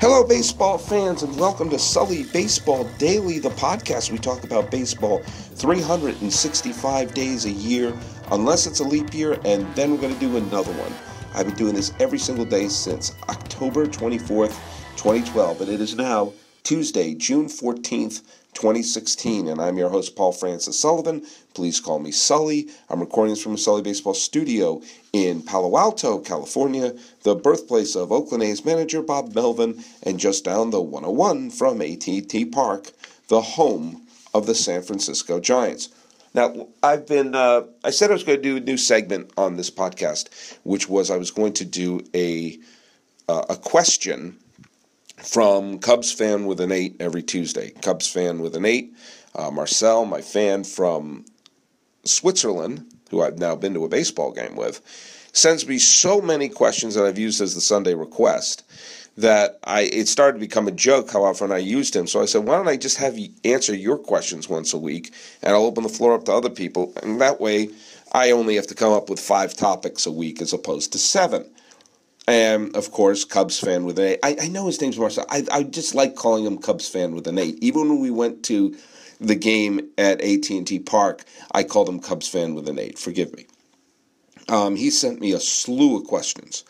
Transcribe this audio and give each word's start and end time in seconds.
Hello, 0.00 0.24
baseball 0.24 0.78
fans, 0.78 1.22
and 1.22 1.38
welcome 1.38 1.68
to 1.68 1.78
Sully 1.78 2.22
Baseball 2.22 2.84
Daily, 2.96 3.38
the 3.38 3.50
podcast. 3.50 4.10
We 4.10 4.16
talk 4.16 4.44
about 4.44 4.70
baseball 4.70 5.18
365 5.18 7.12
days 7.12 7.44
a 7.44 7.50
year, 7.50 7.92
unless 8.30 8.66
it's 8.66 8.80
a 8.80 8.84
leap 8.84 9.12
year, 9.12 9.38
and 9.44 9.66
then 9.74 9.90
we're 9.90 10.00
going 10.00 10.14
to 10.14 10.18
do 10.18 10.38
another 10.38 10.72
one. 10.72 10.90
I've 11.34 11.44
been 11.44 11.54
doing 11.54 11.74
this 11.74 11.92
every 12.00 12.18
single 12.18 12.46
day 12.46 12.68
since 12.68 13.14
October 13.28 13.84
24th, 13.84 14.56
2012, 14.96 15.60
and 15.60 15.70
it 15.70 15.82
is 15.82 15.94
now 15.94 16.32
Tuesday, 16.62 17.14
June 17.14 17.46
14th, 17.46 18.22
2016, 18.54 19.48
and 19.48 19.60
I'm 19.60 19.78
your 19.78 19.88
host, 19.88 20.16
Paul 20.16 20.32
Francis 20.32 20.78
Sullivan. 20.78 21.24
Please 21.54 21.80
call 21.80 21.98
me 21.98 22.12
Sully. 22.12 22.68
I'm 22.88 23.00
recording 23.00 23.32
this 23.32 23.42
from 23.42 23.54
a 23.54 23.58
Sully 23.58 23.82
Baseball 23.82 24.14
studio 24.14 24.82
in 25.12 25.42
Palo 25.42 25.76
Alto, 25.76 26.18
California, 26.18 26.94
the 27.22 27.34
birthplace 27.34 27.96
of 27.96 28.12
Oakland 28.12 28.42
A's 28.42 28.64
manager 28.64 29.02
Bob 29.02 29.34
Melvin, 29.34 29.82
and 30.02 30.18
just 30.18 30.44
down 30.44 30.70
the 30.70 30.80
101 30.80 31.50
from 31.50 31.80
AT&T 31.80 32.44
Park, 32.46 32.92
the 33.28 33.40
home 33.40 34.06
of 34.34 34.46
the 34.46 34.54
San 34.54 34.82
Francisco 34.82 35.40
Giants. 35.40 35.88
Now, 36.34 36.68
I've 36.82 37.06
been, 37.06 37.34
uh, 37.34 37.62
I 37.82 37.90
said 37.90 38.10
I 38.10 38.14
was 38.14 38.22
going 38.22 38.38
to 38.38 38.42
do 38.42 38.56
a 38.58 38.60
new 38.60 38.76
segment 38.76 39.32
on 39.36 39.56
this 39.56 39.70
podcast, 39.70 40.58
which 40.62 40.88
was 40.88 41.10
I 41.10 41.16
was 41.16 41.30
going 41.30 41.54
to 41.54 41.64
do 41.64 42.04
a, 42.14 42.58
uh, 43.28 43.46
a 43.48 43.56
question 43.56 44.36
from 45.22 45.78
Cubs 45.78 46.12
fan 46.12 46.46
with 46.46 46.60
an 46.60 46.72
eight 46.72 46.96
every 47.00 47.22
Tuesday. 47.22 47.70
Cubs 47.82 48.08
fan 48.08 48.40
with 48.40 48.56
an 48.56 48.64
eight. 48.64 48.94
Uh, 49.34 49.50
Marcel, 49.50 50.04
my 50.04 50.20
fan 50.20 50.64
from 50.64 51.24
Switzerland, 52.04 52.84
who 53.10 53.22
I've 53.22 53.38
now 53.38 53.54
been 53.56 53.74
to 53.74 53.84
a 53.84 53.88
baseball 53.88 54.32
game 54.32 54.56
with, 54.56 54.80
sends 55.32 55.66
me 55.66 55.78
so 55.78 56.20
many 56.20 56.48
questions 56.48 56.94
that 56.94 57.04
I've 57.04 57.18
used 57.18 57.40
as 57.40 57.54
the 57.54 57.60
Sunday 57.60 57.94
request 57.94 58.64
that 59.16 59.58
I 59.64 59.82
it 59.82 60.08
started 60.08 60.34
to 60.38 60.46
become 60.46 60.66
a 60.66 60.72
joke 60.72 61.10
how 61.10 61.24
often 61.24 61.52
I 61.52 61.58
used 61.58 61.94
him. 61.94 62.06
So 62.06 62.22
I 62.22 62.24
said, 62.24 62.44
why 62.44 62.56
don't 62.56 62.68
I 62.68 62.76
just 62.76 62.96
have 62.98 63.18
you 63.18 63.30
answer 63.44 63.74
your 63.74 63.98
questions 63.98 64.48
once 64.48 64.72
a 64.72 64.78
week, 64.78 65.12
and 65.42 65.52
I'll 65.52 65.64
open 65.64 65.82
the 65.82 65.88
floor 65.88 66.14
up 66.14 66.24
to 66.24 66.32
other 66.32 66.50
people, 66.50 66.92
and 67.02 67.20
that 67.20 67.40
way 67.40 67.70
I 68.12 68.30
only 68.30 68.56
have 68.56 68.66
to 68.68 68.74
come 68.74 68.92
up 68.92 69.10
with 69.10 69.20
five 69.20 69.54
topics 69.54 70.06
a 70.06 70.12
week 70.12 70.40
as 70.40 70.52
opposed 70.52 70.92
to 70.92 70.98
seven. 70.98 71.50
And 72.28 72.76
of 72.76 72.92
course, 72.92 73.24
Cubs 73.24 73.58
fan 73.58 73.84
with 73.84 73.98
an 73.98 74.04
eight. 74.04 74.18
I, 74.22 74.36
I 74.42 74.48
know 74.48 74.66
his 74.66 74.80
name's 74.80 74.98
Marcel. 74.98 75.26
I, 75.28 75.44
I 75.50 75.62
just 75.64 75.94
like 75.94 76.14
calling 76.14 76.44
him 76.44 76.58
Cubs 76.58 76.88
fan 76.88 77.14
with 77.14 77.26
an 77.26 77.38
eight. 77.38 77.58
Even 77.60 77.88
when 77.88 78.00
we 78.00 78.10
went 78.10 78.44
to 78.44 78.76
the 79.20 79.34
game 79.34 79.90
at 79.98 80.20
AT&T 80.20 80.78
Park, 80.80 81.24
I 81.52 81.62
called 81.62 81.88
him 81.88 82.00
Cubs 82.00 82.28
fan 82.28 82.54
with 82.54 82.68
an 82.68 82.78
eight. 82.78 82.98
Forgive 82.98 83.34
me. 83.34 83.46
Um, 84.48 84.76
he 84.76 84.90
sent 84.90 85.20
me 85.20 85.32
a 85.32 85.40
slew 85.40 85.98
of 85.98 86.06
questions, 86.06 86.64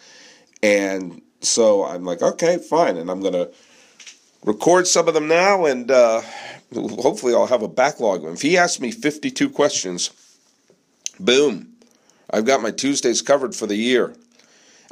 and 0.62 1.22
so 1.40 1.84
I'm 1.84 2.04
like, 2.04 2.20
okay, 2.20 2.58
fine, 2.58 2.96
and 2.96 3.10
I'm 3.10 3.20
gonna 3.20 3.48
record 4.44 4.86
some 4.86 5.08
of 5.08 5.14
them 5.14 5.28
now, 5.28 5.64
and 5.64 5.90
uh, 5.90 6.20
hopefully 6.74 7.34
I'll 7.34 7.46
have 7.46 7.62
a 7.62 7.68
backlog. 7.68 8.24
If 8.24 8.42
he 8.42 8.58
asks 8.58 8.80
me 8.80 8.90
52 8.90 9.48
questions, 9.50 10.10
boom, 11.18 11.74
I've 12.30 12.44
got 12.44 12.62
my 12.62 12.70
Tuesdays 12.70 13.22
covered 13.22 13.54
for 13.54 13.66
the 13.66 13.76
year. 13.76 14.14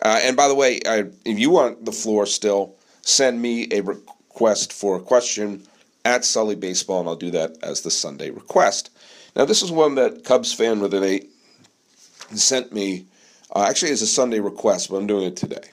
Uh, 0.02 0.20
and 0.22 0.36
by 0.36 0.48
the 0.48 0.54
way, 0.54 0.80
I, 0.86 1.04
if 1.24 1.38
you 1.38 1.50
want 1.50 1.84
the 1.84 1.92
floor 1.92 2.26
still, 2.26 2.76
send 3.02 3.40
me 3.40 3.68
a 3.72 3.80
request 3.80 4.72
for 4.72 4.96
a 4.96 5.00
question 5.00 5.66
at 6.04 6.24
Sully 6.24 6.54
Baseball, 6.54 7.00
and 7.00 7.08
I'll 7.08 7.16
do 7.16 7.30
that 7.32 7.56
as 7.62 7.82
the 7.82 7.90
Sunday 7.90 8.30
request. 8.30 8.90
Now, 9.34 9.44
this 9.44 9.62
is 9.62 9.70
one 9.70 9.96
that 9.96 10.24
Cubs 10.24 10.52
fan 10.52 10.80
with 10.80 10.94
an 10.94 11.04
eight 11.04 11.30
sent 12.34 12.72
me. 12.72 13.06
Uh, 13.54 13.66
actually, 13.68 13.90
it's 13.90 14.02
a 14.02 14.06
Sunday 14.06 14.40
request, 14.40 14.90
but 14.90 14.96
I'm 14.96 15.06
doing 15.06 15.24
it 15.24 15.36
today. 15.36 15.70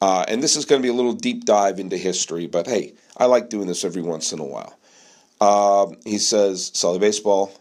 Uh, 0.00 0.24
and 0.28 0.42
this 0.42 0.56
is 0.56 0.64
going 0.64 0.80
to 0.80 0.86
be 0.86 0.90
a 0.90 0.94
little 0.96 1.14
deep 1.14 1.44
dive 1.44 1.78
into 1.78 1.96
history, 1.96 2.46
but 2.46 2.66
hey, 2.66 2.92
I 3.16 3.26
like 3.26 3.48
doing 3.48 3.66
this 3.66 3.84
every 3.84 4.02
once 4.02 4.32
in 4.32 4.38
a 4.38 4.44
while. 4.44 4.78
Uh, 5.40 5.86
he 6.04 6.18
says, 6.18 6.70
Sully 6.74 6.98
Baseball, 6.98 7.52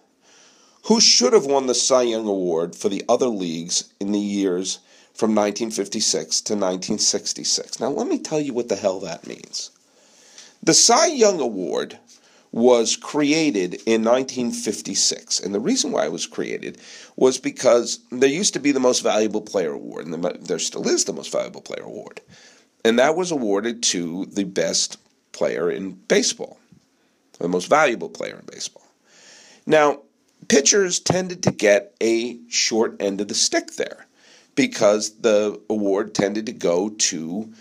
who 0.86 1.00
should 1.00 1.34
have 1.34 1.46
won 1.46 1.68
the 1.68 1.76
Cy 1.76 2.04
Young 2.04 2.28
Award 2.28 2.76
for 2.76 2.90
the 2.90 3.04
other 3.08 3.28
leagues 3.28 3.94
in 4.00 4.12
the 4.12 4.20
years 4.20 4.80
from 5.14 5.36
1956 5.36 6.42
to 6.42 6.54
1966. 6.54 7.80
Now, 7.80 7.90
let 7.90 8.08
me 8.08 8.20
tell 8.20 8.40
you 8.40 8.54
what 8.54 8.70
the 8.70 8.76
hell 8.76 9.00
that 9.02 9.28
means. 9.28 9.70
The 10.64 10.74
Cy 10.74 11.08
Young 11.08 11.40
Award 11.40 12.00
was 12.52 12.96
created 12.96 13.74
in 13.86 14.04
1956, 14.04 15.40
and 15.40 15.54
the 15.54 15.60
reason 15.60 15.92
why 15.92 16.06
it 16.06 16.12
was 16.12 16.28
created 16.28 16.78
was 17.16 17.38
because 17.40 18.00
there 18.12 18.30
used 18.30 18.54
to 18.54 18.60
be 18.60 18.72
the 18.72 18.80
Most 18.80 19.02
Valuable 19.02 19.42
Player 19.42 19.74
Award, 19.74 20.06
and 20.06 20.24
there 20.24 20.60
still 20.60 20.88
is 20.88 21.06
the 21.06 21.14
Most 21.14 21.32
Valuable 21.32 21.62
Player 21.62 21.84
Award, 21.84 22.22
and 22.86 23.00
that 23.00 23.16
was 23.16 23.32
awarded 23.32 23.82
to 23.84 24.26
the 24.26 24.44
best 24.44 24.98
player 25.32 25.70
in 25.70 25.92
baseball, 25.92 26.60
the 27.40 27.48
most 27.48 27.68
valuable 27.68 28.10
player 28.10 28.38
in 28.38 28.46
baseball. 28.46 28.86
Now, 29.66 30.02
pitchers 30.48 31.00
tended 31.00 31.44
to 31.44 31.52
get 31.52 31.96
a 32.02 32.38
short 32.50 33.02
end 33.02 33.20
of 33.20 33.28
the 33.28 33.34
stick 33.34 33.72
there 33.74 34.06
because 34.56 35.20
the 35.20 35.60
award 35.70 36.14
tended 36.14 36.46
to 36.46 36.52
go 36.52 36.90
to 36.90 37.52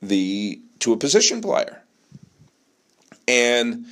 the 0.00 0.60
to 0.80 0.92
a 0.92 0.96
position 0.96 1.40
player. 1.40 1.82
And 3.28 3.86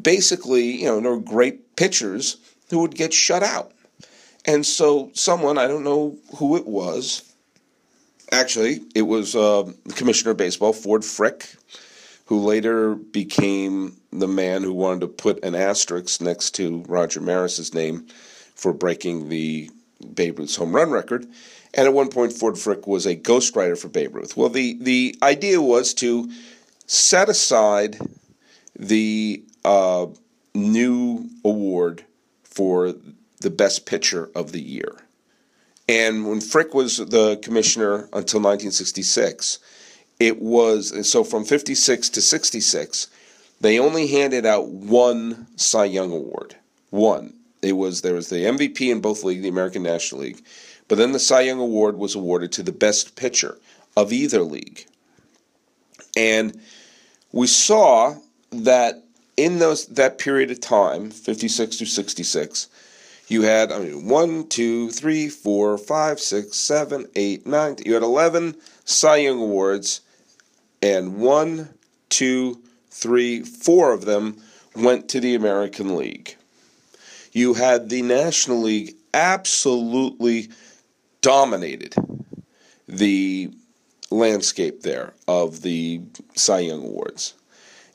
basically, 0.00 0.82
you 0.82 0.86
know, 0.86 1.00
there 1.00 1.10
were 1.12 1.20
great 1.20 1.76
pitchers 1.76 2.36
who 2.68 2.80
would 2.80 2.94
get 2.94 3.12
shut 3.12 3.42
out. 3.42 3.72
And 4.44 4.64
so 4.64 5.10
someone, 5.14 5.58
I 5.58 5.66
don't 5.66 5.84
know 5.84 6.16
who 6.36 6.56
it 6.56 6.66
was, 6.66 7.34
actually, 8.32 8.80
it 8.94 9.02
was 9.02 9.34
uh, 9.34 9.70
the 9.84 9.92
commissioner 9.94 10.32
of 10.32 10.36
baseball, 10.36 10.72
Ford 10.72 11.04
Frick, 11.04 11.54
who 12.26 12.40
later 12.40 12.94
became 12.94 13.96
the 14.12 14.28
man 14.28 14.62
who 14.62 14.72
wanted 14.72 15.00
to 15.00 15.08
put 15.08 15.44
an 15.44 15.54
asterisk 15.54 16.20
next 16.20 16.52
to 16.52 16.84
Roger 16.86 17.20
Maris's 17.20 17.74
name 17.74 18.06
for 18.54 18.72
breaking 18.72 19.28
the 19.28 19.70
Babe 20.14 20.38
Ruth's 20.38 20.56
home 20.56 20.74
run 20.74 20.90
record. 20.90 21.26
And 21.72 21.86
at 21.86 21.94
one 21.94 22.08
point, 22.08 22.32
Ford 22.32 22.58
Frick 22.58 22.86
was 22.86 23.06
a 23.06 23.16
ghostwriter 23.16 23.78
for 23.78 23.88
Babe 23.88 24.14
Ruth. 24.14 24.36
Well, 24.36 24.48
the, 24.48 24.76
the 24.80 25.16
idea 25.22 25.62
was 25.62 25.94
to 25.94 26.30
set 26.86 27.28
aside 27.28 27.98
the 28.76 29.44
uh, 29.64 30.06
new 30.54 31.28
award 31.44 32.04
for 32.42 32.94
the 33.40 33.50
best 33.50 33.86
pitcher 33.86 34.30
of 34.34 34.52
the 34.52 34.60
year. 34.60 34.96
And 35.88 36.28
when 36.28 36.40
Frick 36.40 36.74
was 36.74 36.98
the 36.98 37.38
commissioner 37.42 38.08
until 38.12 38.40
1966, 38.40 39.58
it 40.20 40.40
was 40.40 41.08
so 41.08 41.24
from 41.24 41.44
56 41.44 42.10
to 42.10 42.20
66, 42.20 43.08
they 43.60 43.78
only 43.78 44.06
handed 44.06 44.46
out 44.46 44.68
one 44.68 45.46
Cy 45.56 45.86
Young 45.86 46.12
award. 46.12 46.56
One. 46.90 47.34
It 47.62 47.72
was 47.72 48.02
there 48.02 48.14
was 48.14 48.28
the 48.28 48.44
MVP 48.44 48.90
in 48.90 49.00
both 49.00 49.22
leagues, 49.22 49.42
the 49.42 49.48
American 49.48 49.82
National 49.82 50.22
League, 50.22 50.42
but 50.88 50.98
then 50.98 51.12
the 51.12 51.18
Cy 51.18 51.42
Young 51.42 51.60
Award 51.60 51.96
was 51.96 52.14
awarded 52.14 52.52
to 52.52 52.62
the 52.62 52.72
best 52.72 53.16
pitcher 53.16 53.58
of 53.96 54.12
either 54.12 54.42
league. 54.42 54.86
And 56.16 56.60
we 57.32 57.46
saw 57.46 58.16
that 58.50 59.04
in 59.36 59.58
those 59.58 59.86
that 59.86 60.18
period 60.18 60.50
of 60.50 60.60
time, 60.60 61.10
56 61.10 61.76
to 61.76 61.86
66, 61.86 62.68
you 63.28 63.42
had 63.42 63.70
I 63.70 63.78
mean 63.78 64.08
one, 64.08 64.48
two, 64.48 64.90
three, 64.90 65.28
four, 65.28 65.76
five, 65.76 66.18
six, 66.18 66.56
seven, 66.56 67.06
eight, 67.14 67.46
nine. 67.46 67.76
You 67.84 67.94
had 67.94 68.02
eleven 68.02 68.56
Cy 68.84 69.16
Young 69.16 69.40
awards, 69.40 70.00
and 70.82 71.18
one, 71.18 71.68
two, 72.08 72.60
three, 72.90 73.42
four 73.42 73.92
of 73.92 74.06
them 74.06 74.38
went 74.74 75.08
to 75.10 75.20
the 75.20 75.34
American 75.34 75.96
League 75.96 76.36
you 77.32 77.54
had 77.54 77.88
the 77.88 78.02
National 78.02 78.62
League 78.62 78.94
absolutely 79.14 80.48
dominated 81.20 81.94
the 82.88 83.52
landscape 84.10 84.82
there 84.82 85.14
of 85.28 85.62
the 85.62 86.00
Cy 86.34 86.60
Young 86.60 86.84
Awards. 86.84 87.34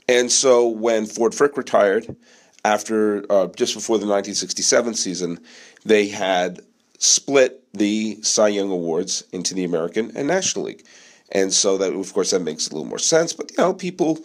And 0.08 0.32
so 0.32 0.68
when 0.68 1.06
Ford 1.06 1.34
Frick 1.34 1.58
retired, 1.58 2.16
after 2.64 3.26
uh, 3.32 3.48
just 3.56 3.74
before 3.74 3.98
the 3.98 4.08
1967 4.08 4.96
season, 4.96 5.40
they 5.84 6.08
had 6.08 6.62
split 6.98 7.62
the 7.74 8.18
Cy 8.22 8.50
Young 8.50 8.72
Awards 8.72 9.24
into 9.32 9.54
the 9.54 9.64
American 9.64 10.12
and 10.16 10.28
National 10.28 10.66
League. 10.66 10.84
And 11.32 11.54
so 11.54 11.78
that, 11.78 11.94
of 11.94 12.14
course, 12.14 12.32
that 12.32 12.40
makes 12.40 12.68
a 12.68 12.74
little 12.74 12.88
more 12.88 13.00
sense. 13.00 13.34
But, 13.34 13.52
you 13.52 13.58
know, 13.58 13.74
people, 13.74 14.20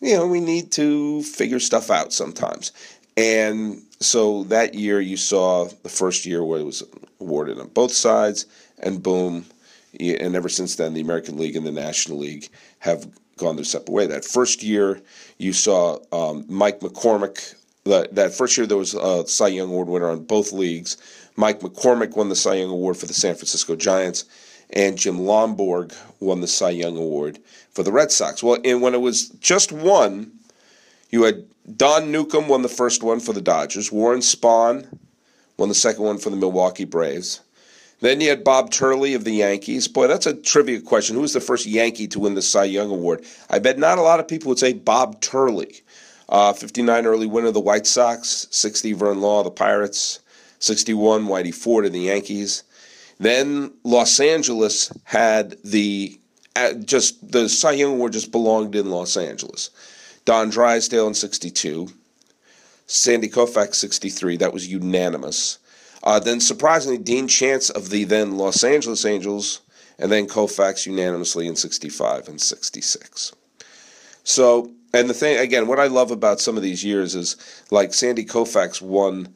you 0.00 0.16
know, 0.16 0.26
we 0.26 0.40
need 0.40 0.72
to 0.72 1.22
figure 1.22 1.60
stuff 1.60 1.90
out 1.90 2.12
sometimes. 2.12 2.72
And 3.16 3.82
so 4.00 4.44
that 4.44 4.74
year 4.74 5.00
you 5.00 5.16
saw 5.16 5.64
the 5.82 5.88
first 5.88 6.26
year 6.26 6.44
where 6.44 6.60
it 6.60 6.64
was 6.64 6.82
awarded 7.20 7.58
on 7.58 7.68
both 7.68 7.92
sides, 7.92 8.46
and 8.78 9.02
boom, 9.02 9.46
and 9.98 10.36
ever 10.36 10.48
since 10.48 10.76
then 10.76 10.92
the 10.92 11.00
American 11.00 11.38
League 11.38 11.56
and 11.56 11.66
the 11.66 11.72
National 11.72 12.18
League 12.18 12.48
have 12.80 13.08
gone 13.36 13.56
their 13.56 13.64
separate 13.64 13.92
way. 13.92 14.06
That 14.06 14.24
first 14.24 14.62
year 14.62 15.00
you 15.38 15.52
saw 15.52 15.98
um, 16.12 16.44
Mike 16.48 16.80
McCormick. 16.80 17.54
That, 17.84 18.14
that 18.16 18.34
first 18.34 18.56
year 18.56 18.66
there 18.66 18.76
was 18.76 18.94
a 18.94 19.26
Cy 19.26 19.48
Young 19.48 19.68
Award 19.68 19.88
winner 19.88 20.10
on 20.10 20.24
both 20.24 20.52
leagues. 20.52 20.96
Mike 21.36 21.60
McCormick 21.60 22.16
won 22.16 22.28
the 22.28 22.36
Cy 22.36 22.54
Young 22.54 22.70
Award 22.70 22.96
for 22.96 23.06
the 23.06 23.14
San 23.14 23.34
Francisco 23.34 23.76
Giants, 23.76 24.24
and 24.70 24.98
Jim 24.98 25.18
Lonborg 25.18 25.94
won 26.20 26.40
the 26.40 26.48
Cy 26.48 26.70
Young 26.70 26.96
Award 26.96 27.38
for 27.70 27.82
the 27.82 27.92
Red 27.92 28.10
Sox. 28.10 28.42
Well, 28.42 28.58
and 28.64 28.82
when 28.82 28.94
it 28.94 29.00
was 29.00 29.28
just 29.28 29.70
one, 29.70 30.32
you 31.10 31.24
had 31.24 31.44
Don 31.76 32.12
Newcombe 32.12 32.48
won 32.48 32.62
the 32.62 32.68
first 32.68 33.02
one 33.02 33.20
for 33.20 33.32
the 33.32 33.40
Dodgers, 33.40 33.90
Warren 33.90 34.20
Spahn 34.20 34.86
won 35.56 35.68
the 35.68 35.74
second 35.74 36.04
one 36.04 36.18
for 36.18 36.30
the 36.30 36.36
Milwaukee 36.36 36.84
Braves. 36.84 37.40
Then 38.00 38.20
you 38.20 38.28
had 38.28 38.44
Bob 38.44 38.70
Turley 38.70 39.14
of 39.14 39.24
the 39.24 39.32
Yankees. 39.32 39.88
Boy, 39.88 40.06
that's 40.06 40.26
a 40.26 40.34
trivia 40.34 40.80
question. 40.80 41.16
Who 41.16 41.22
was 41.22 41.32
the 41.32 41.40
first 41.40 41.64
Yankee 41.64 42.06
to 42.08 42.20
win 42.20 42.34
the 42.34 42.42
Cy 42.42 42.64
Young 42.64 42.90
Award? 42.90 43.24
I 43.48 43.58
bet 43.58 43.78
not 43.78 43.98
a 43.98 44.02
lot 44.02 44.20
of 44.20 44.28
people 44.28 44.50
would 44.50 44.58
say 44.58 44.74
Bob 44.74 45.20
Turley. 45.20 45.80
Uh, 46.28 46.52
59 46.52 47.06
early 47.06 47.26
winner 47.26 47.48
of 47.48 47.54
the 47.54 47.60
White 47.60 47.86
Sox, 47.86 48.48
60 48.50 48.92
Vern 48.94 49.20
Law 49.20 49.38
of 49.38 49.44
the 49.44 49.50
Pirates, 49.50 50.18
61 50.58 51.26
Whitey 51.26 51.54
Ford 51.54 51.86
of 51.86 51.92
the 51.92 52.00
Yankees. 52.00 52.64
Then 53.18 53.72
Los 53.84 54.20
Angeles 54.20 54.92
had 55.04 55.56
the 55.64 56.18
uh, 56.56 56.72
just 56.74 57.30
the 57.30 57.48
Cy 57.48 57.72
Young 57.72 57.92
Award 57.92 58.12
just 58.12 58.32
belonged 58.32 58.74
in 58.74 58.90
Los 58.90 59.16
Angeles. 59.16 59.70
Don 60.26 60.50
Drysdale 60.50 61.06
in 61.06 61.14
62, 61.14 61.86
Sandy 62.86 63.28
Koufax 63.28 63.76
63. 63.76 64.36
That 64.36 64.52
was 64.52 64.66
unanimous. 64.66 65.58
Uh, 66.02 66.18
then 66.18 66.40
surprisingly, 66.40 66.98
Dean 66.98 67.28
Chance 67.28 67.70
of 67.70 67.90
the 67.90 68.02
then 68.02 68.36
Los 68.36 68.64
Angeles 68.64 69.04
Angels, 69.04 69.60
and 70.00 70.10
then 70.10 70.26
Koufax 70.26 70.84
unanimously 70.84 71.46
in 71.46 71.54
65 71.54 72.26
and 72.26 72.40
66. 72.40 73.34
So, 74.24 74.72
and 74.92 75.08
the 75.08 75.14
thing 75.14 75.38
again, 75.38 75.68
what 75.68 75.78
I 75.78 75.86
love 75.86 76.10
about 76.10 76.40
some 76.40 76.56
of 76.56 76.62
these 76.64 76.84
years 76.84 77.14
is 77.14 77.36
like 77.70 77.94
Sandy 77.94 78.24
Koufax 78.24 78.82
won 78.82 79.32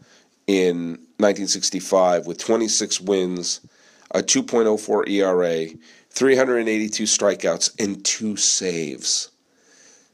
in 0.48 0.98
1965 1.18 2.26
with 2.26 2.38
26 2.38 3.00
wins, 3.00 3.60
a 4.10 4.22
2.04 4.22 5.08
ERA, 5.08 5.68
382 6.10 7.04
strikeouts, 7.04 7.80
and 7.80 8.04
two 8.04 8.36
saves. 8.36 9.30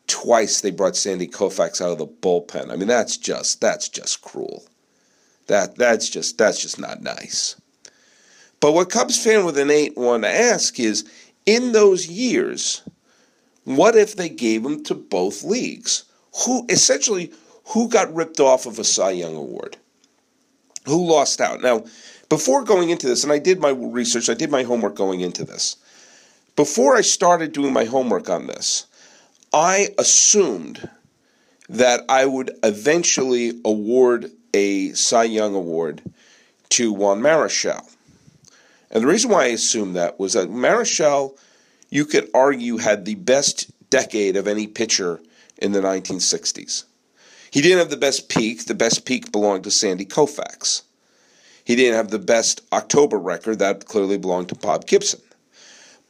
Twice 0.07 0.61
they 0.61 0.71
brought 0.71 0.97
Sandy 0.97 1.27
Koufax 1.27 1.81
out 1.81 1.93
of 1.93 1.99
the 1.99 2.07
bullpen. 2.07 2.71
I 2.71 2.77
mean, 2.77 2.89
that's 2.89 3.17
just 3.17 3.61
that's 3.61 3.89
just 3.89 4.23
cruel. 4.23 4.65
That 5.47 5.77
that's 5.77 6.09
just 6.09 6.39
that's 6.39 6.61
just 6.61 6.79
not 6.79 7.03
nice. 7.03 7.61
But 8.61 8.73
what 8.73 8.91
Cubs 8.91 9.23
fan 9.23 9.45
with 9.45 9.59
an 9.59 9.71
eight 9.71 9.97
want 9.97 10.23
to 10.25 10.31
ask 10.31 10.81
is, 10.81 11.05
in 11.45 11.73
those 11.73 12.09
years, 12.09 12.83
what 13.65 13.97
if 13.97 14.17
they 14.17 14.29
gave 14.29 14.65
him 14.65 14.83
to 14.85 14.95
both 14.95 15.43
leagues? 15.43 16.05
Who 16.45 16.65
essentially 16.69 17.33
who 17.67 17.89
got 17.89 18.15
ripped 18.15 18.41
off 18.41 18.67
of 18.67 18.79
a 18.79 18.85
Cy 18.85 19.11
Young 19.11 19.37
award? 19.37 19.77
Who 20.87 21.05
lost 21.05 21.41
out? 21.41 21.61
Now, 21.61 21.85
before 22.29 22.63
going 22.63 22.91
into 22.91 23.09
this, 23.09 23.25
and 23.25 23.33
I 23.33 23.39
did 23.39 23.61
my 23.61 23.71
research, 23.71 24.29
I 24.29 24.35
did 24.35 24.51
my 24.51 24.63
homework 24.63 24.95
going 24.95 25.21
into 25.21 25.45
this. 25.45 25.77
Before 26.55 26.97
I 26.97 27.01
started 27.01 27.53
doing 27.53 27.73
my 27.73 27.85
homework 27.85 28.31
on 28.31 28.47
this, 28.47 28.87
I 29.57 29.89
assumed 29.97 30.87
that 31.71 32.03
I 32.11 32.27
would 32.27 32.51
eventually 32.63 33.59
award 33.65 34.31
a 34.53 34.93
Cy 34.93 35.25
Young 35.25 35.55
Award 35.55 36.03
to 36.69 36.93
Juan 36.93 37.23
Marichal. 37.23 37.83
And 38.91 39.03
the 39.03 39.07
reason 39.07 39.31
why 39.31 39.45
I 39.45 39.47
assumed 39.47 39.97
that 39.97 40.21
was 40.21 40.35
that 40.35 40.51
Marichal, 40.51 41.39
you 41.89 42.05
could 42.05 42.29
argue, 42.35 42.77
had 42.77 43.07
the 43.07 43.15
best 43.15 43.71
decade 43.89 44.37
of 44.37 44.47
any 44.47 44.67
pitcher 44.67 45.21
in 45.57 45.73
the 45.73 45.81
1960s. 45.81 46.85
He 47.51 47.63
didn't 47.63 47.79
have 47.79 47.89
the 47.89 47.97
best 47.97 48.29
peak. 48.29 48.67
The 48.67 48.75
best 48.75 49.07
peak 49.07 49.33
belonged 49.33 49.65
to 49.65 49.71
Sandy 49.71 50.05
Koufax. 50.05 50.83
He 51.65 51.77
didn't 51.77 51.97
have 51.97 52.11
the 52.11 52.19
best 52.19 52.61
October 52.75 53.19
record. 53.19 53.61
That 53.61 53.87
clearly 53.87 54.19
belonged 54.19 54.51
to 54.51 54.55
Bob 54.55 54.87
Gibson. 54.87 55.21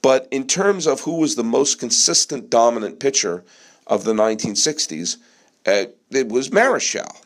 But 0.06 0.28
in 0.30 0.46
terms 0.46 0.86
of 0.86 1.00
who 1.00 1.16
was 1.16 1.34
the 1.34 1.42
most 1.42 1.80
consistent 1.80 2.48
dominant 2.48 3.00
pitcher 3.00 3.42
of 3.88 4.04
the 4.04 4.12
1960s, 4.12 5.16
uh, 5.66 5.86
it 6.12 6.28
was 6.28 6.50
Marichal. 6.50 7.24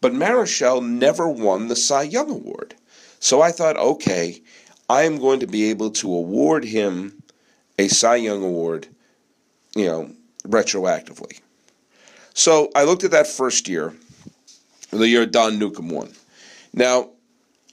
But 0.00 0.12
Marichal 0.12 0.86
never 0.86 1.28
won 1.28 1.66
the 1.66 1.74
Cy 1.74 2.02
Young 2.02 2.30
Award. 2.30 2.76
So 3.18 3.42
I 3.42 3.50
thought, 3.50 3.76
okay, 3.76 4.40
I 4.88 5.02
am 5.02 5.18
going 5.18 5.40
to 5.40 5.48
be 5.48 5.68
able 5.70 5.90
to 5.90 6.14
award 6.14 6.64
him 6.64 7.24
a 7.76 7.88
Cy 7.88 8.14
Young 8.14 8.44
Award, 8.44 8.86
you 9.74 9.86
know, 9.86 10.12
retroactively. 10.46 11.40
So 12.34 12.70
I 12.76 12.84
looked 12.84 13.02
at 13.02 13.10
that 13.10 13.26
first 13.26 13.66
year, 13.66 13.94
the 14.92 15.08
year 15.08 15.26
Don 15.26 15.58
Newcombe 15.58 15.88
won. 15.88 16.12
Now, 16.72 17.10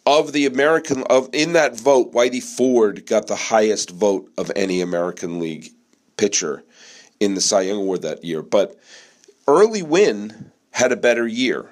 of 0.09 0.31
the 0.33 0.47
American 0.47 1.03
of 1.03 1.29
in 1.33 1.53
that 1.53 1.79
vote, 1.79 2.13
Whitey 2.13 2.41
Ford 2.41 3.05
got 3.05 3.27
the 3.27 3.35
highest 3.35 3.91
vote 3.91 4.31
of 4.39 4.51
any 4.55 4.81
American 4.81 5.39
League 5.39 5.69
pitcher 6.17 6.63
in 7.19 7.35
the 7.35 7.41
Cy 7.41 7.61
Young 7.61 7.77
Award 7.77 8.01
that 8.01 8.23
year. 8.23 8.41
But 8.41 8.75
Early 9.47 9.83
Wynn 9.83 10.51
had 10.71 10.91
a 10.91 10.97
better 10.97 11.27
year. 11.27 11.69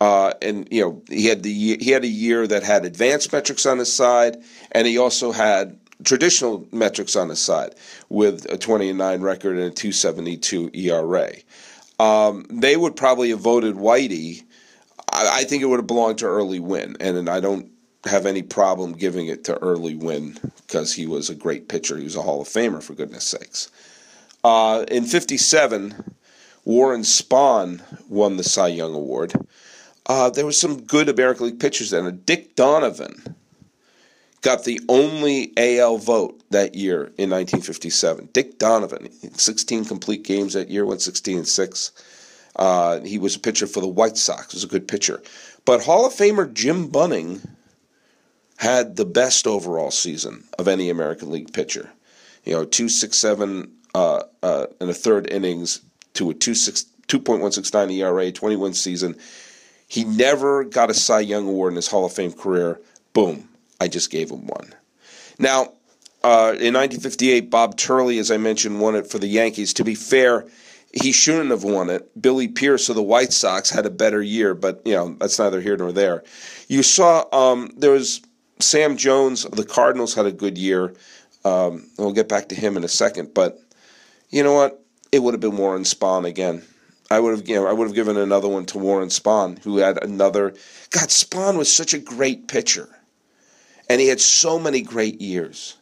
Uh, 0.00 0.32
and 0.40 0.68
you 0.70 0.80
know 0.80 1.02
he 1.08 1.26
had 1.26 1.42
the 1.42 1.76
he 1.78 1.90
had 1.90 2.04
a 2.04 2.08
year 2.08 2.46
that 2.46 2.62
had 2.62 2.84
advanced 2.84 3.32
metrics 3.32 3.66
on 3.66 3.78
his 3.78 3.92
side, 3.92 4.38
and 4.72 4.86
he 4.86 4.96
also 4.96 5.32
had 5.32 5.76
traditional 6.04 6.66
metrics 6.72 7.16
on 7.16 7.28
his 7.28 7.40
side 7.40 7.74
with 8.08 8.46
a 8.50 8.56
29 8.56 9.20
record 9.20 9.56
and 9.56 9.66
a 9.66 9.70
272 9.70 10.70
ERA. 10.72 11.32
Um, 11.98 12.46
they 12.48 12.76
would 12.76 12.96
probably 12.96 13.28
have 13.30 13.40
voted 13.40 13.74
Whitey 13.74 14.44
I, 15.10 15.40
I 15.40 15.44
think 15.44 15.62
it 15.62 15.66
would 15.66 15.78
have 15.78 15.86
belonged 15.86 16.18
to 16.18 16.26
Early 16.26 16.60
Wynn, 16.60 16.96
and 17.00 17.28
I 17.28 17.40
don't 17.40 17.70
have 18.04 18.26
any 18.26 18.42
problem 18.42 18.92
giving 18.92 19.26
it 19.26 19.44
to 19.44 19.58
Early 19.58 19.94
Wynn 19.94 20.38
because 20.66 20.94
he 20.94 21.06
was 21.06 21.28
a 21.28 21.34
great 21.34 21.68
pitcher. 21.68 21.98
He 21.98 22.04
was 22.04 22.16
a 22.16 22.22
Hall 22.22 22.40
of 22.40 22.48
Famer, 22.48 22.82
for 22.82 22.94
goodness 22.94 23.24
sakes. 23.24 23.70
Uh, 24.42 24.84
in 24.88 25.04
57, 25.04 26.14
Warren 26.64 27.02
Spahn 27.02 27.82
won 28.08 28.36
the 28.36 28.44
Cy 28.44 28.68
Young 28.68 28.94
Award. 28.94 29.34
Uh, 30.06 30.30
there 30.30 30.46
was 30.46 30.58
some 30.58 30.82
good 30.82 31.08
American 31.08 31.46
League 31.46 31.60
pitchers 31.60 31.90
then. 31.90 32.22
Dick 32.24 32.56
Donovan 32.56 33.36
got 34.42 34.64
the 34.64 34.80
only 34.88 35.52
AL 35.56 35.98
vote 35.98 36.42
that 36.50 36.74
year 36.74 37.12
in 37.18 37.30
1957. 37.30 38.30
Dick 38.32 38.58
Donovan, 38.58 39.10
16 39.34 39.84
complete 39.84 40.22
games 40.22 40.54
that 40.54 40.70
year, 40.70 40.86
went 40.86 41.02
16 41.02 41.38
and 41.38 41.48
6. 41.48 41.92
Uh, 42.60 43.00
he 43.00 43.18
was 43.18 43.34
a 43.34 43.40
pitcher 43.40 43.66
for 43.66 43.80
the 43.80 43.88
White 43.88 44.18
Sox. 44.18 44.52
Was 44.52 44.62
a 44.62 44.68
good 44.68 44.86
pitcher. 44.86 45.22
But 45.64 45.82
Hall 45.82 46.06
of 46.06 46.12
Famer 46.12 46.52
Jim 46.52 46.88
Bunning 46.88 47.40
had 48.58 48.96
the 48.96 49.06
best 49.06 49.46
overall 49.46 49.90
season 49.90 50.44
of 50.58 50.68
any 50.68 50.90
American 50.90 51.30
League 51.30 51.52
pitcher. 51.54 51.90
You 52.44 52.52
know, 52.52 52.64
two 52.66 52.90
six 52.90 53.16
seven 53.16 53.72
uh, 53.94 54.24
uh, 54.42 54.66
in 54.80 54.90
a 54.90 54.94
third 54.94 55.30
innings 55.30 55.80
to 56.14 56.30
a 56.30 56.34
two 56.34 56.54
six 56.54 56.84
two 57.08 57.18
point 57.18 57.40
one 57.40 57.52
six 57.52 57.72
nine 57.72 57.90
ERA, 57.90 58.30
twenty 58.30 58.56
one 58.56 58.74
season. 58.74 59.16
He 59.88 60.04
never 60.04 60.62
got 60.64 60.90
a 60.90 60.94
Cy 60.94 61.20
Young 61.20 61.48
award 61.48 61.72
in 61.72 61.76
his 61.76 61.88
Hall 61.88 62.04
of 62.04 62.12
Fame 62.12 62.32
career. 62.32 62.78
Boom! 63.14 63.48
I 63.80 63.88
just 63.88 64.10
gave 64.10 64.30
him 64.30 64.46
one. 64.46 64.74
Now, 65.38 65.72
uh, 66.22 66.52
in 66.60 66.74
1958, 66.74 67.50
Bob 67.50 67.78
Turley, 67.78 68.18
as 68.18 68.30
I 68.30 68.36
mentioned, 68.36 68.78
won 68.80 68.94
it 68.94 69.10
for 69.10 69.18
the 69.18 69.26
Yankees. 69.26 69.72
To 69.74 69.84
be 69.84 69.94
fair, 69.94 70.44
he 70.92 71.12
shouldn't 71.12 71.50
have 71.50 71.64
won 71.64 71.88
it. 71.88 72.20
Billy 72.20 72.48
Pierce 72.48 72.88
of 72.88 72.96
the 72.96 73.02
White 73.02 73.32
Sox 73.32 73.70
had 73.70 73.86
a 73.86 73.90
better 73.90 74.22
year, 74.22 74.54
but 74.54 74.82
you 74.84 74.94
know 74.94 75.14
that's 75.18 75.38
neither 75.38 75.60
here 75.60 75.76
nor 75.76 75.92
there. 75.92 76.24
You 76.68 76.82
saw 76.82 77.24
um, 77.32 77.72
there 77.76 77.92
was 77.92 78.20
Sam 78.58 78.96
Jones 78.96 79.44
of 79.44 79.52
the 79.52 79.64
Cardinals 79.64 80.14
had 80.14 80.26
a 80.26 80.32
good 80.32 80.58
year. 80.58 80.94
Um, 81.44 81.88
we'll 81.96 82.12
get 82.12 82.28
back 82.28 82.48
to 82.48 82.54
him 82.54 82.76
in 82.76 82.84
a 82.84 82.88
second, 82.88 83.32
but 83.34 83.60
you 84.28 84.42
know 84.42 84.52
what? 84.52 84.84
It 85.12 85.22
would 85.22 85.34
have 85.34 85.40
been 85.40 85.56
Warren 85.56 85.84
Spahn 85.84 86.26
again. 86.26 86.62
I 87.10 87.18
would 87.18 87.38
have, 87.38 87.48
you 87.48 87.56
know, 87.56 87.66
I 87.66 87.72
would 87.72 87.88
have 87.88 87.94
given 87.94 88.16
another 88.16 88.46
one 88.46 88.66
to 88.66 88.78
Warren 88.78 89.08
Spahn, 89.08 89.58
who 89.60 89.78
had 89.78 90.02
another. 90.02 90.50
God, 90.90 91.08
Spahn 91.08 91.56
was 91.56 91.72
such 91.72 91.94
a 91.94 91.98
great 91.98 92.46
pitcher, 92.46 92.88
and 93.88 94.00
he 94.00 94.08
had 94.08 94.20
so 94.20 94.58
many 94.58 94.82
great 94.82 95.20
years 95.20 95.76